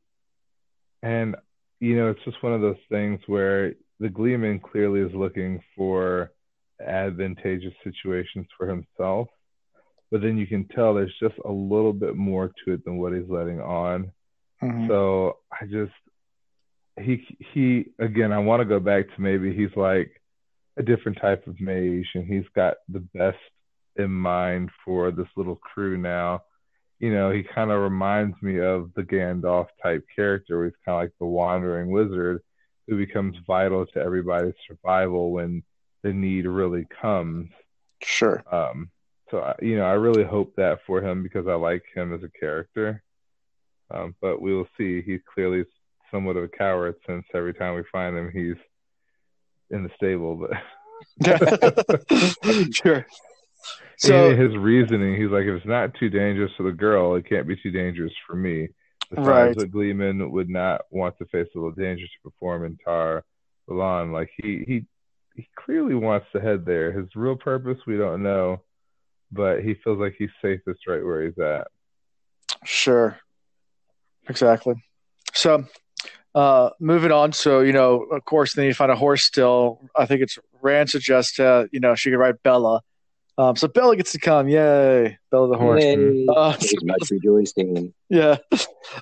[1.03, 1.37] and
[1.81, 6.31] you know, it's just one of those things where the Gleeman clearly is looking for
[6.81, 9.29] advantageous situations for himself,
[10.11, 13.13] but then you can tell there's just a little bit more to it than what
[13.13, 14.13] he's letting on.
[14.63, 14.89] Mm-hmm.
[14.89, 15.93] So I just
[17.01, 20.21] he he again, I want to go back to maybe he's like
[20.77, 23.39] a different type of mage, and he's got the best
[23.97, 26.43] in mind for this little crew now
[27.03, 30.95] you know, he kind of reminds me of the Gandalf type character, where he's kind
[30.95, 32.41] of like the wandering wizard
[32.87, 35.65] who becomes vital to everybody's survival when
[36.05, 37.51] the need really comes.
[38.03, 38.45] Sure.
[38.51, 38.89] Um,
[39.33, 42.31] so you know, I really hope that for him because I like him as a
[42.39, 43.03] character.
[43.91, 45.03] Um, but we will see.
[45.03, 45.65] He's clearly
[46.13, 48.63] somewhat of a coward since every time we find him, he's
[49.73, 50.37] in the stable.
[50.37, 50.51] But
[52.75, 53.07] sure.
[53.99, 57.47] So his reasoning, he's like, if it's not too dangerous for the girl, it can't
[57.47, 58.69] be too dangerous for me.
[59.11, 59.57] Besides, right.
[59.59, 63.25] that Gleeman would not want to face a little danger to perform in Tar
[63.69, 64.13] Valon.
[64.13, 64.85] Like he he
[65.37, 66.91] he clearly wants to head there.
[66.91, 68.63] His real purpose we don't know,
[69.31, 71.69] but he feels like he's safest right where he's at.
[72.65, 73.19] Sure.
[74.29, 74.83] Exactly.
[75.35, 75.65] So
[76.35, 79.81] uh moving on, so you know, of course they need to find a horse still.
[79.97, 82.83] I think it's Rand suggests uh, you know, she could ride Bela
[83.39, 84.49] um, so Bela gets to come.
[84.49, 85.19] Yay.
[85.31, 85.83] Bela the horse.
[85.83, 86.27] Yay.
[86.29, 87.95] Uh, much rejoicing.
[88.09, 88.37] Yeah.
[88.51, 88.59] They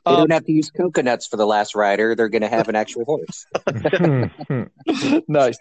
[0.07, 2.15] um, don't have to use coconuts for the last rider.
[2.15, 3.47] They're going to have an actual horse.
[5.29, 5.59] nice.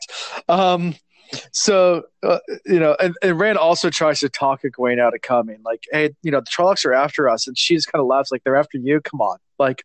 [0.47, 0.95] Um,
[1.51, 5.57] so, uh, you know, and, and, Rand also tries to talk Egwene out of coming.
[5.63, 7.47] Like, hey, you know, the Trollocs are after us.
[7.47, 9.01] And she just kind of laughs, like, they're after you.
[9.01, 9.37] Come on.
[9.57, 9.83] Like,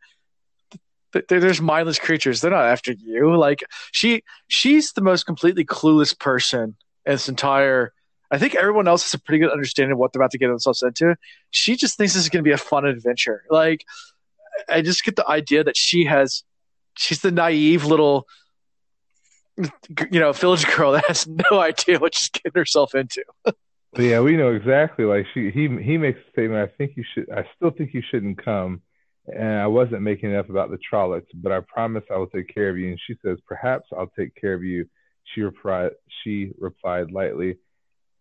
[1.29, 2.41] there's mindless creatures.
[2.41, 3.37] They're not after you.
[3.37, 7.93] Like, she she's the most completely clueless person in this entire–
[8.35, 10.49] I think everyone else has a pretty good understanding of what they're about to get
[10.49, 11.15] themselves into.
[11.51, 13.45] She just thinks this is going to be a fun adventure.
[13.49, 13.85] Like,
[14.69, 16.43] I just get the idea that she has,
[16.97, 18.27] she's the naive little,
[19.57, 23.23] you know, village girl that has no idea what she's getting herself into.
[23.97, 25.05] yeah, we know exactly.
[25.05, 26.69] Like she, he, he makes a statement.
[26.69, 27.31] I think you should.
[27.31, 28.83] I still think you shouldn't come.
[29.27, 32.53] And I wasn't making it up about the Trollocs, but I promise I will take
[32.55, 32.89] care of you.
[32.89, 34.87] And she says, perhaps I'll take care of you.
[35.35, 35.93] She replied.
[36.23, 37.57] She replied lightly.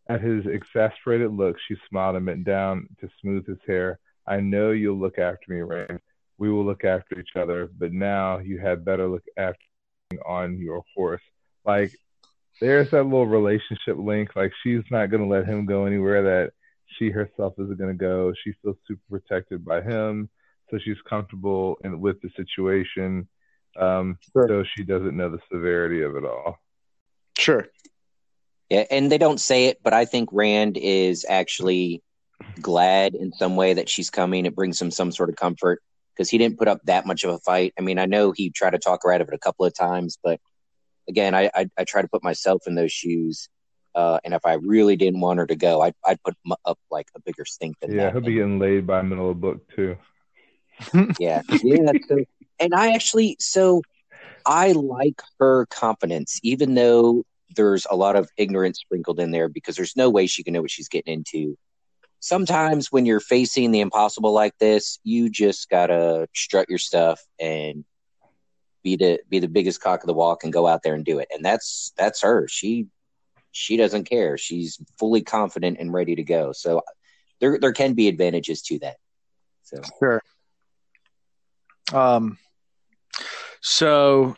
[0.08, 4.00] At his exasperated look, she smiled and bent down to smooth his hair.
[4.28, 6.00] I know you'll look after me, Rand.
[6.38, 9.60] We will look after each other, but now you had better look after
[10.26, 11.22] on your horse.
[11.66, 11.92] Like,
[12.60, 14.36] there's that little relationship link.
[14.36, 16.54] Like, she's not going to let him go anywhere that
[16.98, 18.34] she herself isn't going to go.
[18.44, 20.30] She feels super protected by him,
[20.74, 23.28] so she's comfortable in, with the situation.
[23.80, 24.48] Um, sure.
[24.48, 26.58] So she doesn't know the severity of it all.
[27.38, 27.68] Sure.
[28.70, 32.02] Yeah, and they don't say it, but I think Rand is actually
[32.60, 34.46] glad in some way that she's coming.
[34.46, 35.82] It brings him some sort of comfort
[36.16, 37.74] because he didn't put up that much of a fight.
[37.78, 39.76] I mean, I know he tried to talk her out of it a couple of
[39.76, 40.40] times, but
[41.08, 43.48] again, I I, I try to put myself in those shoes.
[43.94, 47.10] Uh, and if I really didn't want her to go, I'd, I'd put up like
[47.16, 48.14] a bigger stink than yeah, that.
[48.14, 49.98] he'll be getting laid by middle of the book too.
[51.20, 51.94] Yeah, yeah.
[52.08, 52.24] So,
[52.60, 53.82] and I actually, so
[54.46, 57.24] I like her confidence, even though
[57.56, 60.62] there's a lot of ignorance sprinkled in there because there's no way she can know
[60.62, 61.58] what she's getting into.
[62.20, 67.84] Sometimes when you're facing the impossible like this, you just gotta strut your stuff and
[68.82, 71.20] be the be the biggest cock of the walk and go out there and do
[71.20, 71.28] it.
[71.34, 72.48] And that's that's her.
[72.48, 72.88] She
[73.52, 74.38] she doesn't care.
[74.38, 76.54] She's fully confident and ready to go.
[76.54, 76.82] So
[77.40, 78.98] there there can be advantages to that.
[79.64, 80.22] So sure.
[81.92, 82.38] Um
[83.62, 84.36] so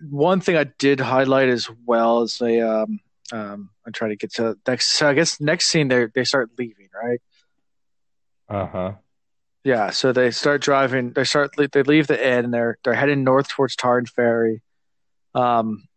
[0.00, 3.00] one thing I did highlight as well is a um,
[3.32, 4.96] um, I'm trying to get to next.
[4.96, 7.20] So I guess next scene they they start leaving, right?
[8.48, 8.92] Uh huh.
[9.64, 11.12] Yeah, so they start driving.
[11.12, 11.54] They start.
[11.56, 12.44] They leave the inn.
[12.44, 14.62] And they're they're heading north towards Taren Ferry.
[15.34, 15.88] Um,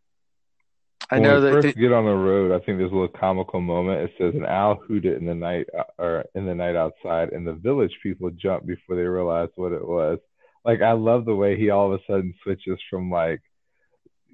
[1.11, 1.51] I when know that.
[1.51, 4.01] first They, get on the road, I think there's a little comical moment.
[4.01, 7.45] It says an owl hooted in the night uh, or in the night outside, and
[7.45, 10.19] the village people jumped before they realized what it was.
[10.67, 13.41] Like I love the way he all of a sudden switches from like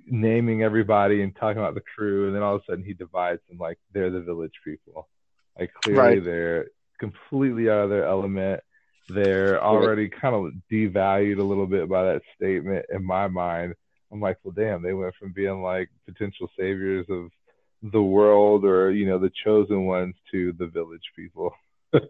[0.07, 3.39] naming everybody and talking about the crew, and then all of a sudden he divides
[3.47, 5.07] them like they're the village people.
[5.59, 6.23] Like clearly Right.
[6.23, 6.67] they're
[6.99, 8.61] completely out of their element.
[9.09, 13.75] They're already kind of devalued a little bit by that statement in my mind.
[14.11, 17.29] I'm like, well, damn, they went from being like potential saviors of
[17.91, 21.53] the world or, you know, the chosen ones to the village people.
[21.93, 22.01] and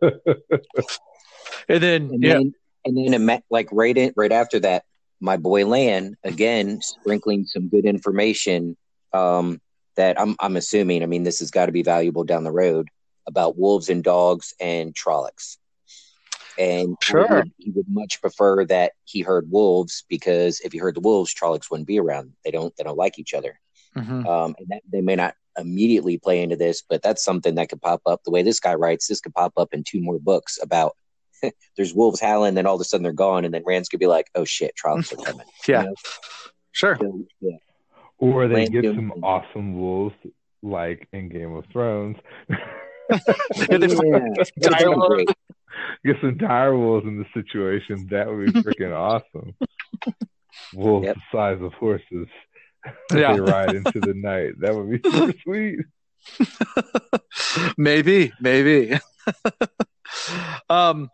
[1.67, 2.53] then And yeah, then,
[2.85, 4.83] and then ima- like right in, right after that,
[5.19, 8.75] my boy Lan again sprinkling some good information
[9.13, 9.61] um,
[9.95, 11.03] that I'm I'm assuming.
[11.03, 12.87] I mean, this has got to be valuable down the road
[13.27, 15.57] about wolves and dogs and Trollocs.
[16.57, 17.27] And he Sure.
[17.37, 21.33] would- he would much prefer that he heard wolves because if he heard the wolves,
[21.33, 22.33] Trollocs wouldn't be around.
[22.43, 23.59] They don't they don't like each other.
[23.95, 24.25] mhm.
[24.25, 27.79] Um, and that they may not immediately play into this, but that's something that could
[27.81, 28.23] pop up.
[28.23, 30.95] The way this guy writes, this could pop up in two more books about
[31.77, 34.07] there's wolves howling, then all of a sudden they're gone, and then Rand's could be
[34.07, 35.95] like, "Oh shit, Trollocs are coming." yeah, You know?
[36.71, 36.97] sure.
[36.99, 37.57] So, yeah.
[38.17, 39.21] or they Land get some things.
[39.23, 40.15] awesome wolves
[40.61, 42.17] like in Game of Thrones.
[43.09, 43.17] Yeah,
[43.77, 44.19] they- Yeah.
[44.37, 45.09] That'd be Dialogue.
[45.09, 45.27] great.
[46.05, 48.07] get some dire wolves in the situation.
[48.09, 49.53] That would be freaking awesome.
[50.73, 51.15] Wolves Yep.
[51.15, 52.27] the size of horses.
[53.13, 53.33] Yeah.
[53.33, 54.53] they ride into the night.
[54.59, 55.79] That would be super sweet.
[57.77, 58.97] maybe, maybe.
[60.69, 61.09] um,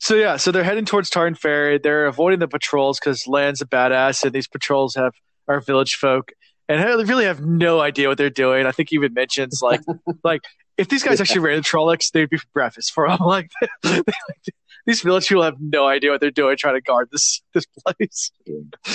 [0.00, 1.78] so yeah, so they're heading towards Taren Ferry.
[1.78, 5.14] They're avoiding the patrols because Lan's a badass, and these patrols have
[5.48, 6.32] are village folk,
[6.68, 8.66] and they really have no idea what they're doing.
[8.66, 9.80] I think he even mentions like,
[10.24, 10.42] like
[10.78, 13.18] if these guys actually ran the Trollocs, they'd be for breakfast for them.
[13.20, 13.50] Like,
[14.86, 18.30] these village people have no idea what they're doing trying to guard this this place.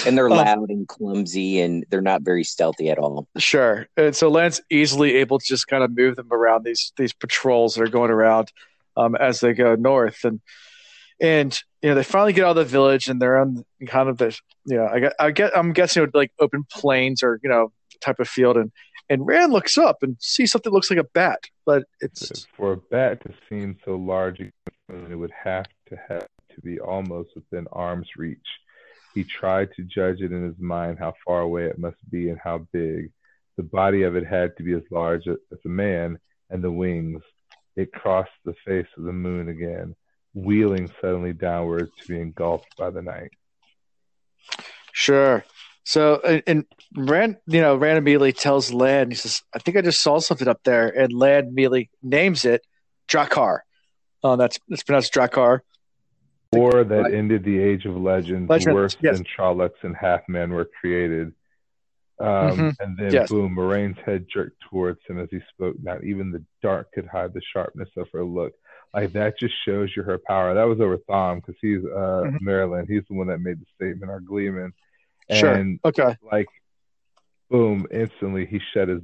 [0.05, 3.27] And they're Um, loud and clumsy, and they're not very stealthy at all.
[3.37, 3.87] Sure.
[3.95, 7.75] And so Lan's easily able to just kind of move them around these these patrols
[7.75, 8.51] that are going around
[8.95, 10.41] um, as they go north, and
[11.19, 14.17] and you know they finally get out of the village and they're on kind of
[14.17, 17.49] the you know I get I'm guessing it would be like open plains or you
[17.49, 18.71] know type of field, and
[19.09, 22.73] and Rand looks up and sees something that looks like a bat, but it's For
[22.73, 27.67] a bat to seem so large, it would have to have to be almost within
[27.71, 28.37] arm's reach.
[29.13, 32.39] He tried to judge it in his mind how far away it must be and
[32.43, 33.11] how big.
[33.55, 37.23] The body of it had to be as large as a man, and the wings.
[37.75, 39.95] It crossed the face of the moon again,
[40.37, 43.31] wheeling suddenly downwards to be engulfed by the night.
[44.91, 45.43] Sure.
[45.83, 46.65] So and, and
[46.95, 50.47] Rand, you know, Rand immediately tells Lan, he says, "I think I just saw something
[50.47, 52.65] up there," and Lan immediately names it
[53.07, 53.59] Draghkar.
[54.23, 55.61] Uh, that's it's pronounced Draghkar.
[56.53, 57.13] War that Right.
[57.13, 59.17] ended the age of legends, Legends, worse yes.
[59.17, 61.33] than Trollocs and half men were created.
[62.19, 62.75] Um, Mhm.
[62.79, 63.29] And then, Yes.
[63.29, 65.75] boom, Moiraine's head jerked towards him as he spoke.
[65.81, 68.53] Not even the dark could hide the sharpness of her look.
[68.93, 70.53] Like, that just shows you her power.
[70.53, 72.39] That was over Thom because he's uh, Mhm.
[72.41, 72.87] Merrilin.
[72.89, 74.73] He's the one that made the statement, our Gleeman.
[75.31, 75.53] Sure.
[75.53, 76.15] And, Okay.
[76.21, 76.47] like,
[77.49, 79.01] boom, instantly he shut his,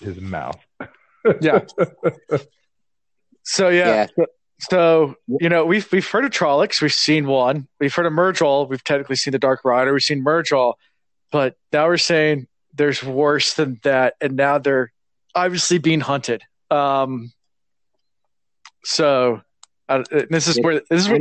[0.00, 0.58] his mouth.
[1.40, 1.64] Yeah.
[3.42, 4.06] So yeah.
[4.16, 4.24] Yeah.
[4.58, 8.68] So you know we've we've heard of Trollocs, we've seen one, we've heard of Myrddraal,
[8.68, 10.74] we've technically seen the Dark Rider, we've seen Myrddraal,
[11.30, 14.92] but now we're saying there's worse than that, and now they're
[15.34, 16.42] obviously being hunted.
[16.70, 17.32] Um.
[18.86, 19.42] So,
[19.88, 21.20] uh, this is where this is where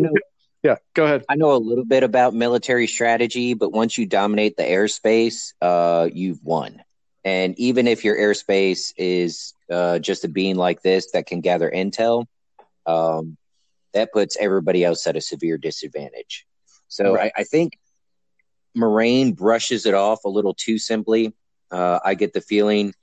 [0.62, 0.76] yeah.
[0.94, 1.26] Go ahead.
[1.28, 6.10] I know a little bit about military strategy, but once you dominate the airspace, uh,
[6.12, 6.84] you've won.
[7.24, 11.70] And even if your airspace is uh, just a being like this that can gather
[11.70, 12.26] intel,
[12.86, 13.38] um,
[13.94, 16.46] that puts everybody else at a severe disadvantage.
[16.88, 17.32] So Right.
[17.36, 17.80] I, I think
[18.78, 21.34] Moiraine brushes it off a little too simply.
[21.72, 22.94] Uh, I get the feeling,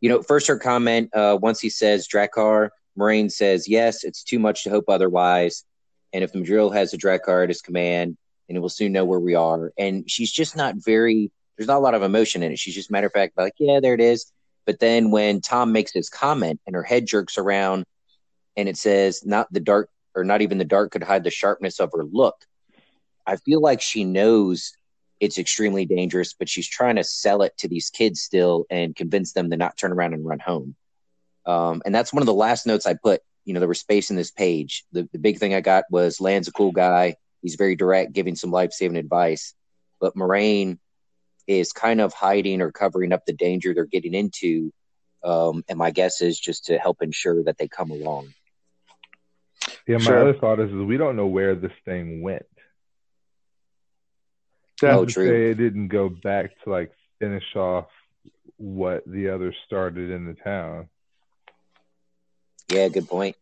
[0.00, 4.38] you know, first her comment, uh, once he says Draghkar, Moiraine says, yes, it's too
[4.38, 5.64] much to hope otherwise.
[6.12, 8.16] And if the Myrddraal has a Draghkar at his command,
[8.48, 9.72] and we'll soon know where we are.
[9.76, 12.58] And she's just not very, there's not a lot of emotion in it.
[12.58, 14.30] She's just matter of fact, like, yeah, there it is.
[14.64, 17.84] But then when Thom makes his comment and her head jerks around
[18.56, 21.80] and it says, not the dark, or not even the dark could hide the sharpness
[21.80, 22.36] of her look,
[23.26, 24.72] I feel like she knows
[25.18, 29.32] it's extremely dangerous, but she's trying to sell it to these kids still and convince
[29.32, 30.76] them to not turn around and run home.
[31.46, 33.22] Um, and that's one of the last notes I put.
[33.44, 34.84] You know, there was space in this page.
[34.92, 37.14] The, the big thing I got was Lan's a cool guy.
[37.42, 39.54] He's very direct, giving some life saving advice.
[40.00, 40.78] But Moiraine
[41.46, 44.72] is kind of hiding or covering up the danger they're getting into.
[45.22, 48.34] Um, and my guess is just to help ensure that they come along.
[49.86, 50.20] Yeah, my Sure.
[50.20, 52.46] other thought is, is we don't know where this thing went.
[54.82, 54.96] Yeah.
[54.96, 55.28] Oh, To true.
[55.28, 57.86] say it didn't go back to like finish off
[58.56, 60.88] what the others started in the town.
[62.68, 63.36] Yeah, good point.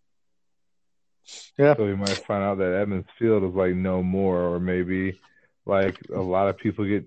[1.59, 1.75] Yeah.
[1.77, 5.19] So we might find out that Emond's Field is like no more, or maybe
[5.67, 7.07] like a lot of people get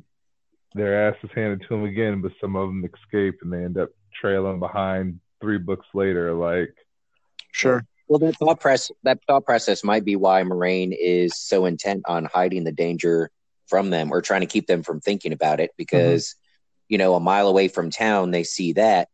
[0.73, 3.89] their asses handed to them again, but some of them escape and they end up
[4.19, 6.33] trailing behind three books later.
[6.33, 6.73] Like,
[7.51, 7.85] Sure.
[8.07, 12.25] Well, that thought press that thought process might be why Moiraine is so intent on
[12.25, 13.31] hiding the danger
[13.67, 16.35] from them or trying to keep them from thinking about it because
[16.87, 19.09] you know a mile away from town they see that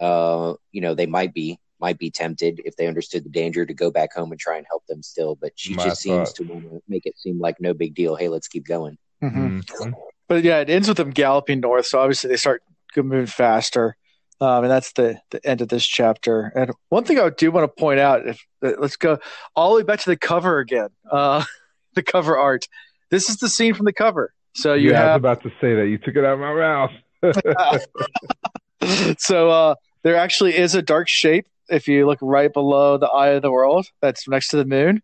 [0.00, 3.74] uh you know they might be might be tempted if they understood the danger to
[3.74, 6.44] go back home and try and help them still but she My just seems to
[6.44, 9.62] want to make it seem like no big deal hey let's keep going Mhm.
[9.64, 9.92] mhm.
[10.28, 11.86] But yeah, it ends with them galloping north.
[11.86, 12.62] So obviously they start
[12.96, 13.96] moving faster.
[14.40, 16.52] Um, and that's the, the end of this chapter.
[16.56, 19.18] And one thing I do want to point out, if uh, let's go
[19.54, 21.44] all the way back to the cover again, uh,
[21.94, 22.66] the cover art.
[23.10, 24.32] This is the scene from the cover.
[24.54, 25.86] So you yeah, I was have about to say that.
[25.86, 26.90] You took it out of my mouth.
[29.18, 33.30] so uh, there actually is a dark shape if you look right below the eye
[33.30, 33.86] of the world.
[34.00, 35.02] That's next to the moon.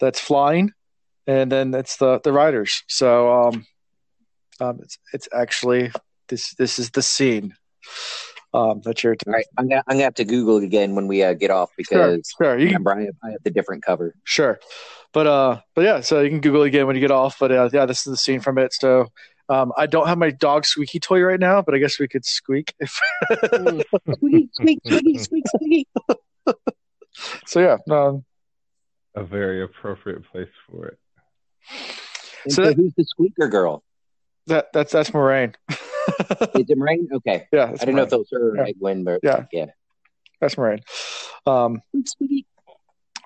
[0.00, 0.72] That's flying,
[1.26, 2.82] and then it's the the riders.
[2.88, 3.66] So um,
[4.60, 5.92] um, it's it's actually
[6.28, 7.54] this this is the scene
[8.52, 9.16] um, that you're.
[9.26, 11.50] all right i'm gonna, I'm gonna have to google it again when we uh, get
[11.50, 14.58] off because Sure, you can, remember I have, I have the different cover sure,
[15.12, 17.38] but uh, but yeah, so you can Google it again when you get off.
[17.38, 18.72] But uh, yeah, this is the scene from it.
[18.74, 19.06] So
[19.48, 22.24] um, I don't have my dog squeaky toy right now, but I guess we could
[22.24, 22.98] squeak if.
[24.14, 25.88] squeak squeak squeak squeak squeak
[27.46, 28.24] so yeah, um,
[29.14, 30.98] a very appropriate place for it.
[32.44, 33.82] And So so, that- who's the squeaker girl
[34.46, 35.54] that that's that's Moiraine.
[35.68, 35.76] is
[36.68, 37.10] it Moiraine?
[37.16, 38.12] okay yeah, I that's didn't know if Moiraine.
[38.12, 39.04] it was her or Yeah.
[39.04, 39.44] But Yeah.
[39.52, 39.66] yeah.
[40.40, 40.82] That's Moiraine.
[41.46, 42.46] Um, Squeak, squeak.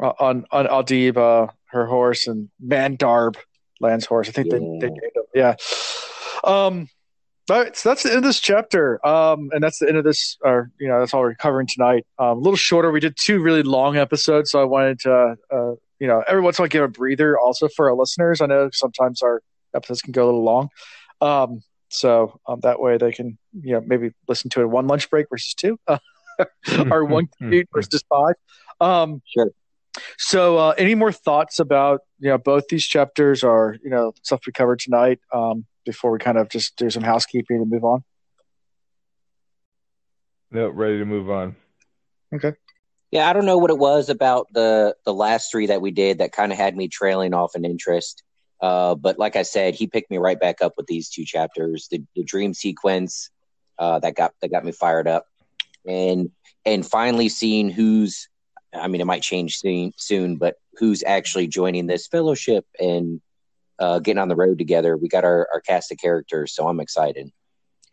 [0.01, 3.37] uh, on on Aldieb, uh, her horse, and Mandarb,
[3.81, 4.29] Lan's horse.
[4.29, 4.63] I think they, Yeah.
[4.81, 5.23] they named him.
[5.35, 5.55] Yeah.
[6.45, 6.89] Um,
[7.51, 9.05] all right, so that's the end of this chapter.
[9.05, 12.07] Um, and that's the end of this, or you know, that's all we're covering tonight.
[12.19, 12.91] Um, a little shorter.
[12.93, 16.59] We did two really long episodes, so I wanted to, uh, you know, every once
[16.59, 18.41] in a while give a breather also for our listeners.
[18.41, 19.43] I know sometimes our
[19.75, 20.69] episodes can go a little long.
[21.21, 25.11] Um, so um, that way they can, you know, maybe listen to it one lunch
[25.11, 25.79] break versus two,
[26.91, 28.35] or one commute versus five.
[28.81, 29.51] Um, Sure.
[30.19, 34.41] So, uh, any more thoughts about you know both these chapters, or you know stuff
[34.47, 35.21] we covered tonight?
[35.33, 38.05] Um, before we kind of just do some housekeeping and move on.
[40.51, 41.57] Nope, ready to move on.
[42.35, 42.53] Okay.
[43.11, 46.19] Yeah, I don't know what it was about the the last three that we did
[46.19, 48.23] that kind of had me trailing off in interest.
[48.61, 51.89] Uh, but like I said, he picked me right back up with these two chapters.
[51.91, 53.31] The the dream sequence
[53.79, 55.27] uh, that got that got me fired up,
[55.87, 56.31] and
[56.65, 58.29] and finally seeing who's.
[58.73, 63.21] I mean, it might change soon, soon, but who's actually joining this fellowship and
[63.79, 64.97] uh, getting on the road together?
[64.97, 67.31] We got our, our cast of characters, so I'm excited.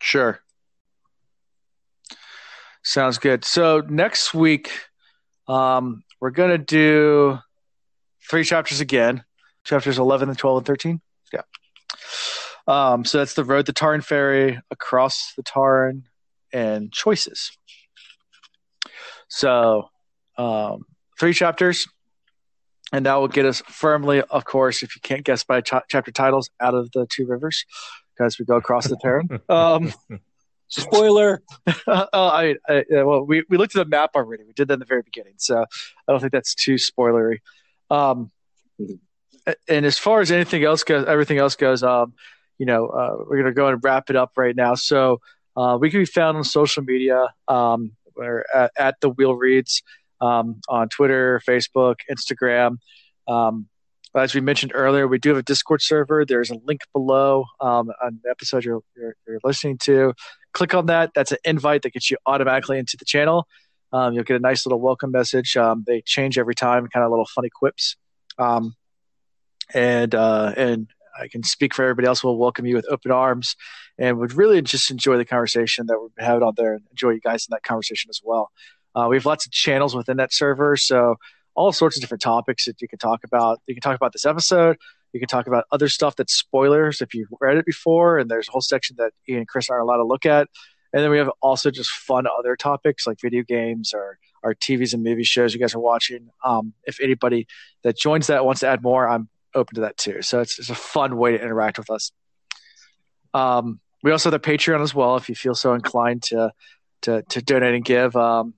[0.00, 0.40] Sure.
[2.84, 3.44] Sounds good.
[3.44, 4.70] So next week,
[5.48, 7.38] um, we're gonna do
[8.30, 9.24] three chapters again.
[9.64, 11.00] Chapters eleven and twelve and thirteen.
[11.32, 11.42] Yeah.
[12.66, 16.04] Um, so that's the road to Taren Ferry, across the Taren,
[16.52, 17.50] and choices.
[19.28, 19.90] So
[20.38, 20.84] um,
[21.18, 21.86] three chapters,
[22.92, 26.10] and that will get us firmly, of course, if you can't guess by ch- chapter
[26.10, 27.64] titles, out of the two rivers,
[28.14, 29.40] because we go across the Taren.
[29.50, 29.92] Um,
[30.70, 31.42] Spoiler.
[31.66, 34.44] uh, I, I, well, we, we looked at the map already.
[34.44, 37.38] We did that in the very beginning, so I don't think that's too spoilery.
[37.90, 38.30] Um,
[39.66, 42.12] and as far as anything else goes, everything else goes, um,
[42.58, 44.74] you know, uh, we're gonna go and wrap it up right now.
[44.74, 45.20] So
[45.56, 47.28] uh, we can be found on social media.
[47.48, 49.82] Um, we're at, at the Wheel Reads
[50.20, 52.78] um, on Twitter, Facebook, Instagram.
[53.26, 53.68] Um,
[54.14, 56.24] as we mentioned earlier, we do have a Discord server.
[56.24, 60.14] There's a link below um, on the episode you're, you're, you're listening to
[60.52, 61.10] click on that.
[61.14, 63.46] That's an invite that gets you automatically into the channel.
[63.92, 65.56] Um, you'll get a nice little welcome message.
[65.56, 67.96] Um, they change every time, kind of little funny quips.
[68.38, 68.74] Um,
[69.74, 70.88] and uh, and
[71.18, 72.22] I can speak for everybody else.
[72.22, 73.56] We'll welcome you with open arms,
[73.98, 77.20] and would really just enjoy the conversation that we're having on there, and enjoy you
[77.20, 78.50] guys in that conversation as well.
[78.98, 81.16] Uh, we have lots of channels within that server, so
[81.54, 83.60] all sorts of different topics that you can talk about.
[83.66, 84.76] You can talk about this episode.
[85.12, 88.48] You can talk about other stuff that's spoilers if you've read it before, and there's
[88.48, 90.48] a whole section that Ian and Chris aren't allowed to look at.
[90.92, 94.94] And then we have also just fun other topics like video games or our TVs
[94.94, 96.30] and movie shows you guys are watching.
[96.44, 97.46] Um, if anybody
[97.84, 100.22] that joins that wants to add more, I'm open to that too.
[100.22, 102.10] So it's, it's a fun way to interact with us.
[103.34, 105.16] Um, we also have the Patreon as well.
[105.16, 106.52] If you feel so inclined to
[107.02, 108.54] to, to donate and give um,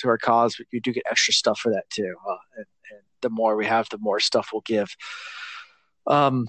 [0.00, 2.14] to our cause, but you do get extra stuff for that too.
[2.28, 4.88] Uh, and, and the more we have, the more stuff we'll give.
[6.06, 6.48] Um,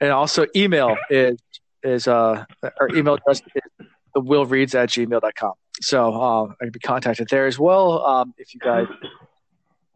[0.00, 1.38] and also email is
[1.82, 2.44] is uh
[2.80, 5.52] our email address is the wheel reads at gmail.com.
[5.80, 8.86] So uh, I can be contacted there as well um, if you guys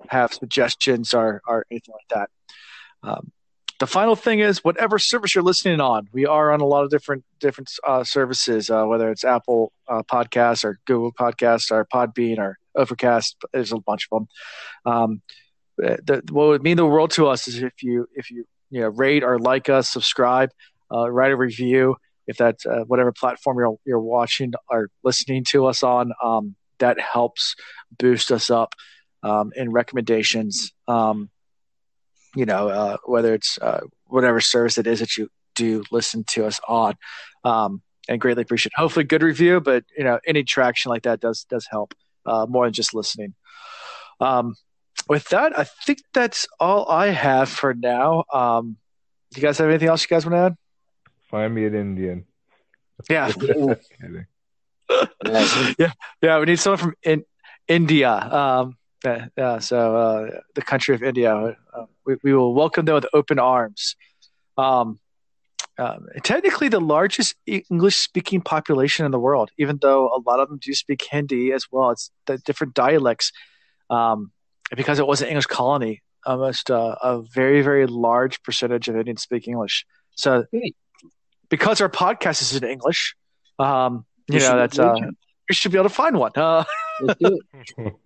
[0.08, 2.30] have suggestions or, or anything like that.
[3.08, 3.32] Um,
[3.78, 6.08] the final thing is whatever service you're listening on.
[6.12, 10.02] We are on a lot of different different uh, services, uh, whether it's Apple uh,
[10.02, 13.36] Podcasts or Google Podcasts or Podbean or Overcast.
[13.52, 14.92] There's a bunch of them.
[14.92, 15.22] Um,
[15.78, 18.88] the, what would mean the world to us is if you if you you know
[18.88, 20.50] rate or like us, subscribe,
[20.92, 21.96] uh, write a review.
[22.26, 27.00] If that's uh, whatever platform you're you're watching or listening to us on, um, that
[27.00, 27.54] helps
[27.98, 28.74] boost us up
[29.22, 30.72] um, in recommendations.
[30.86, 31.30] Um,
[32.34, 36.44] you know, uh, whether it's uh, whatever service it is that you do listen to
[36.44, 36.94] us on,
[37.44, 38.72] um, and greatly appreciate.
[38.76, 41.94] Hopefully, good review, but you know, any traction like that does does help
[42.28, 43.34] uh, more than just listening.
[44.20, 44.54] Um,
[45.08, 48.24] with that, I think that's all I have for now.
[48.32, 48.76] Um,
[49.32, 50.56] do you guys have anything else you guys want to add?
[51.30, 52.24] Find me an Indian.
[53.08, 53.30] Yeah.
[55.78, 56.38] yeah, yeah.
[56.40, 57.24] We need someone from in,
[57.68, 58.10] India.
[58.10, 61.56] Um, yeah, so uh, the country of India.
[61.72, 63.94] Uh, we, we, will welcome them with open arms.
[64.56, 64.98] Um,
[65.78, 70.58] um, technically, the largest English-speaking population in the world, even though a lot of them
[70.60, 71.90] do speak Hindi as well.
[71.90, 73.32] It's the different dialects.
[73.88, 74.32] Um,
[74.76, 79.22] because it was an English colony, almost uh, a very, very large percentage of Indians
[79.22, 79.86] speak English.
[80.16, 80.44] So,
[81.48, 83.14] because our podcast is in English,
[83.58, 84.94] um, you, you know that's uh,
[85.48, 86.32] we should be able to find one.
[86.36, 86.64] Uh,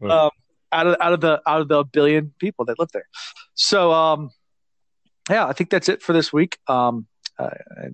[0.02, 0.30] um,
[0.70, 3.08] out of out of the out of the billion people that live there.
[3.54, 4.30] So um,
[5.28, 6.58] yeah, I think that's it for this week.
[6.68, 7.06] Um,
[7.42, 7.88] uh,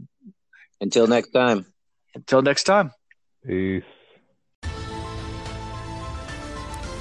[0.80, 1.66] until next time.
[2.14, 2.92] Until next time.
[3.46, 3.82] Peace.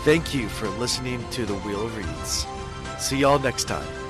[0.03, 2.45] Thank you for listening to the Wheel of Reads.
[2.97, 4.06] See y'all next time.